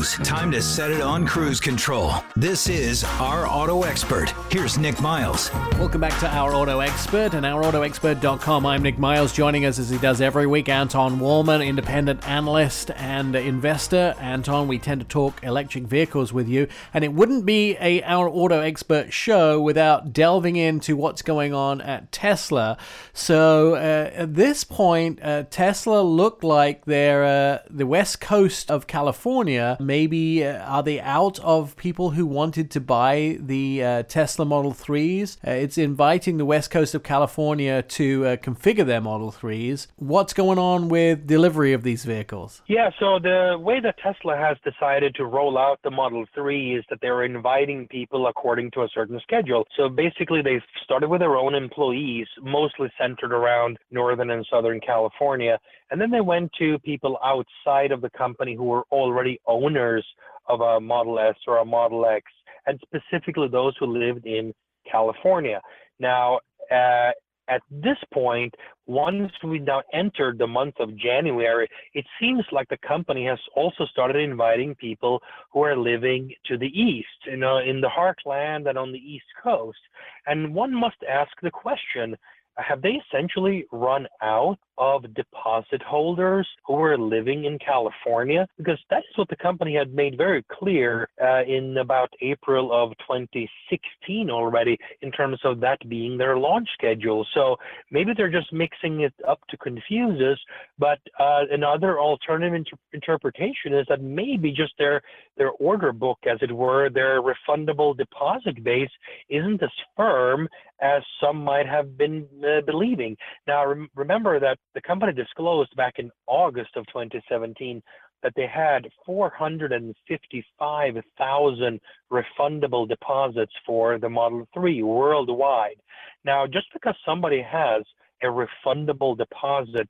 [0.00, 0.14] News.
[0.26, 2.14] Time to set it on cruise control.
[2.34, 4.30] This is Our Auto Expert.
[4.50, 5.52] Here's Nik Miles.
[5.78, 8.64] Welcome back to Our Auto Expert and OurAutoExpert.com.
[8.64, 9.32] I'm Nik Miles.
[9.32, 14.14] Joining us as he does every week, Anton Wahlman, independent analyst and investor.
[14.18, 18.28] Anton, we tend to talk electric vehicles with you, and it wouldn't be a Our
[18.28, 22.78] Auto Expert show without delving into what's going on at Tesla.
[23.12, 28.86] So uh, at this point, uh, Tesla looked like they're uh, the west coast of
[28.86, 29.76] California.
[29.90, 34.72] Maybe uh, are they out of people who wanted to buy the uh, Tesla Model
[34.72, 35.38] 3s?
[35.44, 39.88] Uh, it's inviting the west coast of California to uh, configure their Model 3s.
[39.96, 42.62] What's going on with delivery of these vehicles?
[42.68, 46.84] Yeah, so the way that Tesla has decided to roll out the Model 3 is
[46.88, 49.66] that they're inviting people according to a certain schedule.
[49.76, 55.58] So basically, they've started with their own employees, mostly centered around Northern and Southern California.
[55.90, 60.06] And then they went to people outside of the company who were already owners
[60.48, 62.24] of a Model S or a Model X,
[62.66, 64.52] and specifically those who lived in
[64.90, 65.60] California.
[65.98, 67.10] Now, uh,
[67.48, 68.54] at this point,
[68.86, 73.84] once we now entered the month of January, it seems like the company has also
[73.86, 75.20] started inviting people
[75.52, 79.26] who are living to the east, you know, in the heartland and on the east
[79.42, 79.78] coast.
[80.26, 82.16] And one must ask the question
[82.56, 88.48] have they essentially run out of deposit holders who were living in California?
[88.56, 92.92] Because that is what the company had made very clear uh, in about April of
[93.06, 97.26] 2016 already, in terms of that being their launch schedule.
[97.34, 97.56] So
[97.90, 100.38] maybe they're just mixing it up to confuse us.
[100.78, 105.02] But uh, another alternative inter- interpretation is that maybe just their
[105.36, 108.90] their order book, as it were, their refundable deposit base
[109.28, 110.48] isn't as firm
[110.82, 113.16] as some might have been uh, believing.
[113.46, 117.82] Now, rem- remember that the company disclosed back in August of 2017
[118.22, 121.80] that they had 455,000
[122.12, 125.76] refundable deposits for the Model 3 worldwide.
[126.24, 127.82] Now, just because somebody has
[128.22, 129.88] a refundable deposit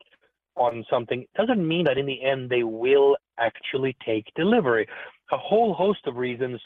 [0.57, 4.87] on something doesn't mean that in the end they will actually take delivery.
[5.33, 6.61] A whole host of reasons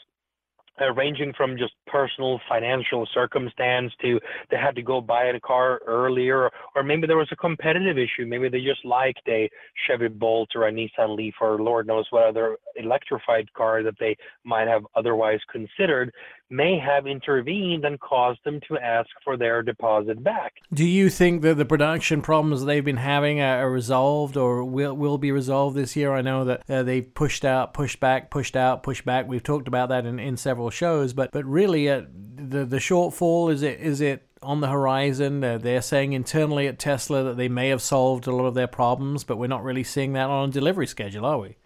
[0.81, 4.19] uh, ranging from just personal financial circumstance to
[4.51, 8.25] they had to go buy a car earlier, or maybe there was a competitive issue.
[8.25, 9.49] Maybe they just liked a
[9.87, 14.17] Chevy Bolt or a Nissan Leaf or Lord knows what other electrified car that they
[14.43, 16.11] might have otherwise considered
[16.49, 20.53] may have intervened and caused them to ask for their deposit back.
[20.73, 25.17] Do you think that the production problems they've been having are resolved or will will
[25.17, 26.13] be resolved this year?
[26.13, 29.27] I know that uh, they've pushed out, pushed back, pushed out, pushed back.
[29.27, 32.03] We've talked about that in, in several shows, but but really, uh,
[32.35, 35.43] the the shortfall is it is it on the horizon.
[35.43, 38.67] Uh, they're saying internally at Tesla that they may have solved a lot of their
[38.67, 41.57] problems, but we're not really seeing that on a delivery schedule, are we?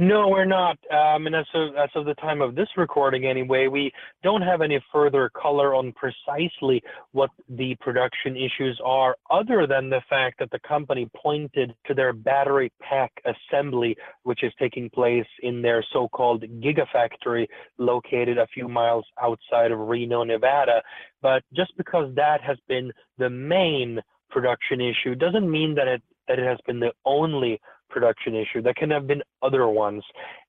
[0.00, 0.78] No, we're not.
[0.90, 3.92] Um, and as of, as of the time of this recording, anyway, we
[4.22, 6.82] don't have any further color on precisely
[7.12, 12.14] what the production issues are, other than the fact that the company pointed to their
[12.14, 17.46] battery pack assembly, which is taking place in their so called Gigafactory
[17.76, 20.80] located a few miles outside of Reno, Nevada.
[21.20, 26.38] But just because that has been the main production issue doesn't mean that it that
[26.38, 27.60] it has been the only
[27.90, 28.62] production issue.
[28.62, 30.02] There can have been other ones.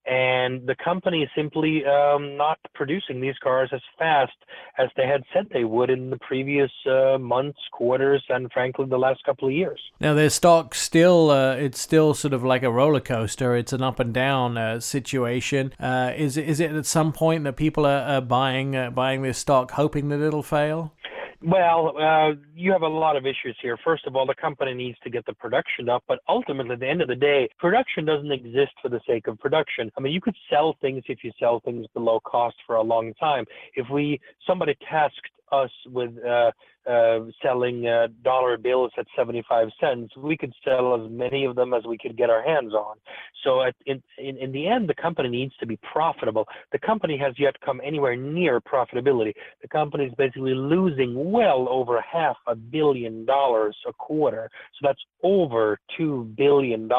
[0.08, 4.34] And the company is simply um, not producing these cars as fast
[4.80, 8.98] as they had said they would in the previous uh, months, quarters, and frankly, the
[8.98, 9.80] last couple of years.
[10.00, 13.56] Now, their stock still, uh, it's still sort of like a roller coaster.
[13.56, 15.74] It's an up and down uh, situation.
[15.80, 19.38] Uh, is, is it at some point that people are, are buying, uh, buying this
[19.38, 20.96] stock hoping that it'll fail?
[21.44, 23.76] Well, uh, you have a lot of issues here.
[23.84, 26.88] First of all, the company needs to get the production up, but ultimately, at the
[26.88, 29.92] end of the day, production doesn't exist for the sake of production.
[29.98, 33.16] I mean, you could sell things if you sell things below cost for a long
[33.16, 33.46] time.
[33.76, 36.52] If we somebody tasked us with uh,
[36.90, 41.74] uh, selling uh, dollar bills at 75 cents, we could sell as many of them
[41.74, 42.98] as we could get our hands on.
[43.44, 46.46] So at, in, in, in the end, the company needs to be profitable.
[46.72, 49.34] The company has yet come anywhere near profitability.
[49.62, 54.50] The company is basically losing well over half a billion dollars a quarter.
[54.80, 56.90] So that's over $2 billion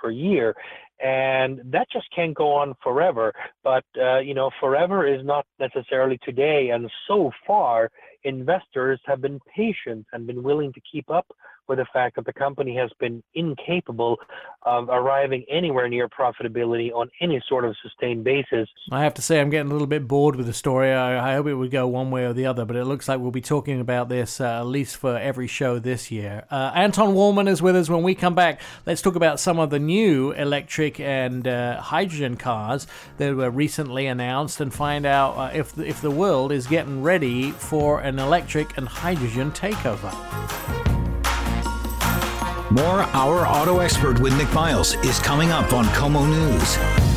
[0.00, 0.54] per year
[1.02, 3.32] and that just can't go on forever.
[3.64, 7.90] But uh, you know, forever is not necessarily today, and so far,
[8.24, 11.26] investors have been patient and been willing to keep up
[11.68, 14.18] with the fact that the company has been incapable
[14.64, 18.68] of arriving anywhere near profitability on any sort of sustained basis.
[18.90, 20.92] I have to say, I'm getting a little bit bored with the story.
[20.92, 23.20] I, I hope it would go one way or the other, but it looks like
[23.20, 26.44] we'll be talking about this uh, at least for every show this year.
[26.50, 27.88] Uh, Anton Wahlman is with us.
[27.88, 32.36] When we come back, let's talk about some of the new electric and uh, hydrogen
[32.36, 32.86] cars
[33.18, 37.50] that were recently announced and find out uh, if, if the world is getting ready
[37.50, 40.12] for an electric and hydrogen takeover.
[42.72, 47.11] More Our Auto Expert with Nik Miles is coming up on KOMO News.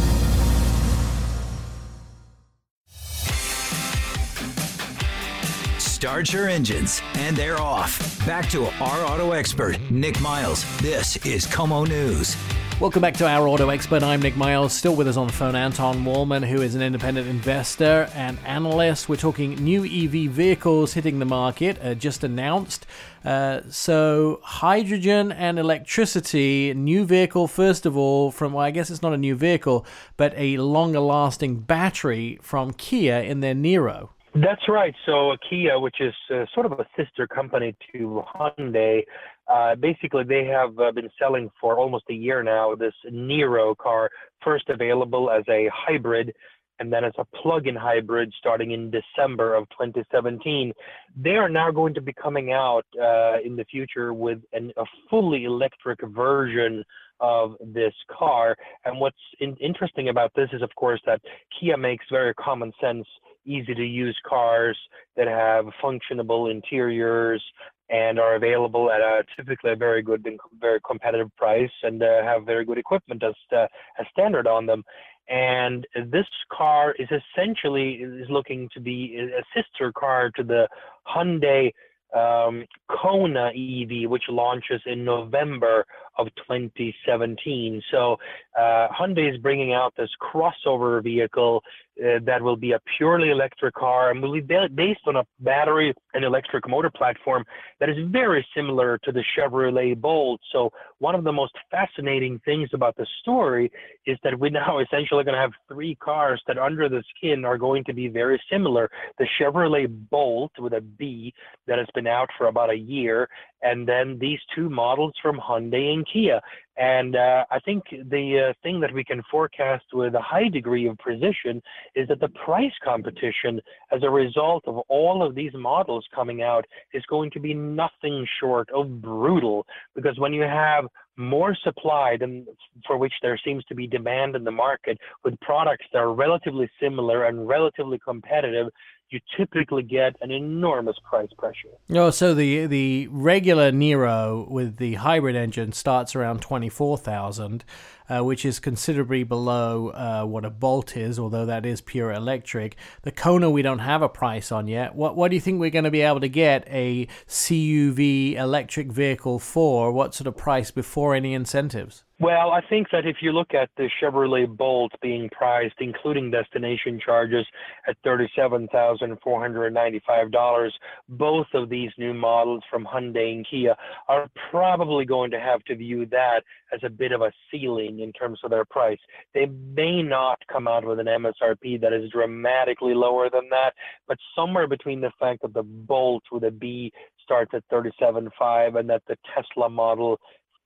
[6.06, 8.24] Start your engines, and they're off.
[8.28, 10.64] Back to our auto expert, Nik Miles.
[10.78, 12.38] This is KOMO News.
[12.80, 14.04] Welcome back to our auto expert.
[14.04, 14.72] I'm Nik Miles.
[14.72, 19.10] Still with us on the phone, Anton Wahlman, who is an independent investor and analyst.
[19.10, 22.86] We're talking new EV vehicles hitting the market, uh, just announced.
[23.24, 29.02] Uh, so, hydrogen and electricity, new vehicle, first of all, from, well, I guess it's
[29.02, 29.88] not a new vehicle,
[30.18, 34.10] but a longer lasting battery from Kia in their Niro.
[34.36, 34.94] That's right.
[35.06, 39.04] So Kia, which is uh, sort of a sister company to Hyundai,
[39.48, 44.10] uh, basically, they have uh, been selling for almost a year now this Niro car,
[44.44, 46.34] first available as a hybrid
[46.80, 50.74] and then as a plug-in hybrid starting in December of 2017.
[51.16, 54.84] They are now going to be coming out uh, in the future with an, a
[55.10, 56.84] fully electric version
[57.22, 58.58] of this car.
[58.84, 61.22] And what's in, interesting about this is, of course, that
[61.58, 63.08] Kia makes very common sense,
[63.46, 64.78] easy to use cars
[65.16, 67.42] that have functionable interiors,
[67.90, 72.24] and are available at a typically a very good and very competitive price and uh,
[72.24, 73.68] have very good equipment as uh,
[74.12, 74.84] standard on them.
[75.28, 80.68] And this car is essentially is looking to be a sister car to the
[81.08, 81.72] Hyundai
[82.16, 85.86] um, Kona EV, which launches in November
[86.18, 87.82] of 2017.
[87.92, 88.18] So
[88.58, 91.62] uh, Hyundai is bringing out this crossover vehicle
[91.98, 95.94] uh, that will be a purely electric car and will be based on a battery
[96.14, 97.46] and electric motor platform
[97.80, 100.42] that is very similar to the Chevrolet Bolt.
[100.52, 103.72] So one of the most fascinating things about the story
[104.06, 107.58] is that we now essentially going to have three cars that under the skin are
[107.58, 108.90] going to be very similar.
[109.18, 111.34] The Chevrolet Bolt with a B
[111.68, 113.30] that has been out for about a year,
[113.66, 116.40] and then these two models from Hyundai and Kia.
[116.78, 120.88] And uh, I think the uh, thing that we can forecast with a high degree
[120.88, 121.62] of precision
[121.96, 123.62] is that the price competition
[123.92, 128.28] as a result of all of these models coming out is going to be nothing
[128.40, 129.66] short of brutal.
[129.96, 130.86] Because when you have
[131.18, 132.46] more supply than
[132.86, 136.70] for which there seems to be demand in the market with products that are relatively
[136.78, 138.68] similar and relatively competitive
[139.10, 141.70] you typically get an enormous price pressure.
[141.92, 147.64] Oh, so the the regular Niro with the hybrid engine starts around twenty four thousand,
[148.10, 152.78] uh, which is considerably below uh, what a Bolt is, although that is pure electric.
[153.02, 154.96] The Kona we don't have a price on yet.
[154.96, 158.92] What what do you think we're going to be able to get a CUV electric
[158.92, 159.92] vehicle for?
[159.92, 162.05] What sort of price before any incentives?
[162.18, 166.98] Well, I think that if you look at the Chevrolet Bolt being priced, including destination
[166.98, 167.46] charges,
[167.90, 170.72] at $37,495,
[171.10, 173.76] both of these new models from Hyundai and Kia
[174.08, 176.44] are probably going to have to view that
[176.74, 179.00] as a bit of a ceiling in terms of their price.
[179.34, 183.74] They may not come out with an MSRP that is dramatically lower than that,
[184.08, 188.90] but somewhere between the fact that the Bolt with a B starts at 37.5 and
[188.90, 190.18] that the Tesla model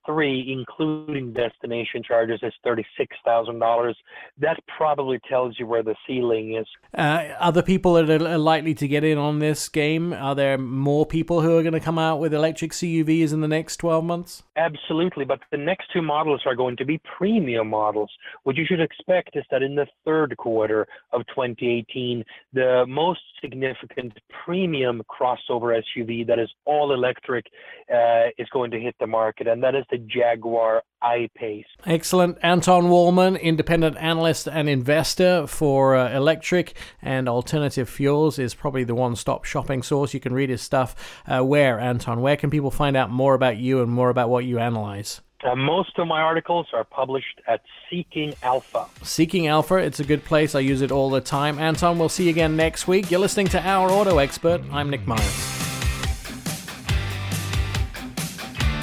[0.06, 3.96] three, including destination charges, is thirty-six thousand dollars.
[4.38, 6.66] That probably tells you where the ceiling is.
[6.96, 11.06] Uh, other people that are likely to get in on this game, are there more
[11.06, 14.42] people who are going to come out with electric CUVs in the next 12 months?
[14.56, 18.10] Absolutely, but the next two models are going to be premium models.
[18.44, 24.12] What you should expect is that in the third quarter of 2018, the most significant
[24.44, 27.46] premium crossover SUV that is all electric
[27.92, 31.64] uh, is going to hit the market, and that is the Jaguar I-Pace.
[31.86, 32.38] Excellent.
[32.42, 38.94] Anton Wahlman, independent analyst and investor for uh, electric and alternative fuels, is probably the
[38.94, 40.12] one-stop shopping source.
[40.12, 41.22] You can read his stuff.
[41.26, 42.20] Uh, where, Anton?
[42.20, 45.20] Where can people find out more about you and more about what you analyze?
[45.42, 48.86] Uh, most of my articles are published at Seeking Alpha.
[49.02, 50.54] Seeking Alpha, it's a good place.
[50.54, 51.58] I use it all the time.
[51.58, 53.10] Anton, we'll see you again next week.
[53.10, 54.60] You're listening to Our Auto Expert.
[54.70, 55.49] I'm Nik Miles.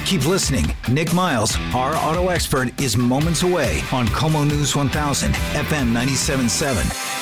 [0.08, 0.64] Keep listening.
[0.88, 7.18] Nik Miles, our auto expert, is moments away on KOMO News 1000, FM 97.7.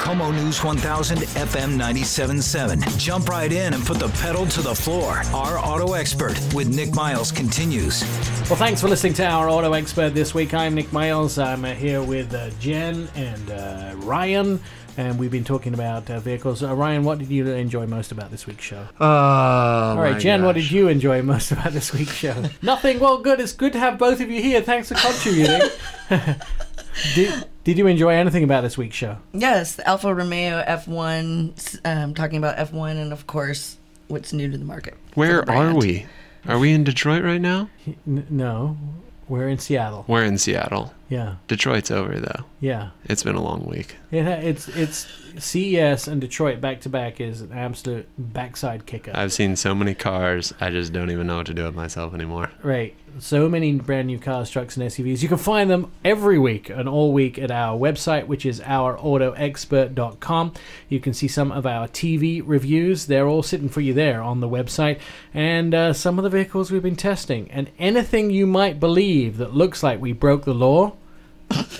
[0.00, 2.98] KOMO News 1000 FM 97.7.
[2.98, 5.20] Jump right in and put the pedal to the floor.
[5.34, 8.00] Our auto expert with Nik Miles continues.
[8.48, 10.54] Well, thanks for listening to our auto expert this week.
[10.54, 11.38] I'm Nik Miles.
[11.38, 14.60] I'm uh, here with uh, Jen and uh, Ryan
[14.96, 16.62] and we've been talking about uh, vehicles.
[16.62, 18.86] Uh, Ryan, what did you enjoy most about this week's show?
[19.00, 20.46] Oh, All right, Jen, gosh.
[20.46, 22.44] what did you enjoy most about this week's show?
[22.62, 23.00] Nothing.
[23.00, 23.40] Well, good.
[23.40, 24.60] It's good to have both of you here.
[24.62, 25.68] Thanks for contributing.
[27.14, 29.18] did, did you enjoy anything about this week's show?
[29.32, 33.78] Yes, the Alfa Romeo F1, um, talking about F1, and of course,
[34.08, 34.94] what's new to the market.
[35.14, 36.06] Where the are we?
[36.46, 37.70] Are we in Detroit right now?
[38.06, 38.76] N- no,
[39.28, 40.04] we're in Seattle.
[40.06, 40.92] We're in Seattle.
[41.14, 41.36] Yeah.
[41.46, 42.44] Detroit's over though.
[42.58, 42.90] Yeah.
[43.04, 43.94] It's been a long week.
[44.10, 45.06] It, it's it's
[45.38, 49.12] CES and Detroit back to back is an absolute backside kicker.
[49.14, 52.14] I've seen so many cars, I just don't even know what to do with myself
[52.14, 52.50] anymore.
[52.64, 52.96] Right.
[53.20, 55.22] So many brand new cars, trucks, and SUVs.
[55.22, 60.52] You can find them every week and all week at our website, which is ourautoexpert.com.
[60.88, 63.06] You can see some of our TV reviews.
[63.06, 64.98] They're all sitting for you there on the website.
[65.32, 67.48] And uh, some of the vehicles we've been testing.
[67.52, 70.96] And anything you might believe that looks like we broke the law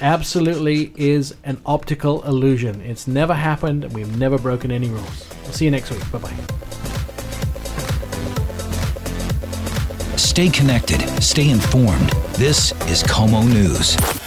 [0.01, 2.81] absolutely is an optical illusion.
[2.81, 5.27] It's never happened, and we've never broken any rules.
[5.43, 6.01] We'll see you next week.
[6.11, 6.35] Bye bye.
[10.17, 12.11] Stay connected, stay informed.
[12.37, 14.24] This is KOMO News.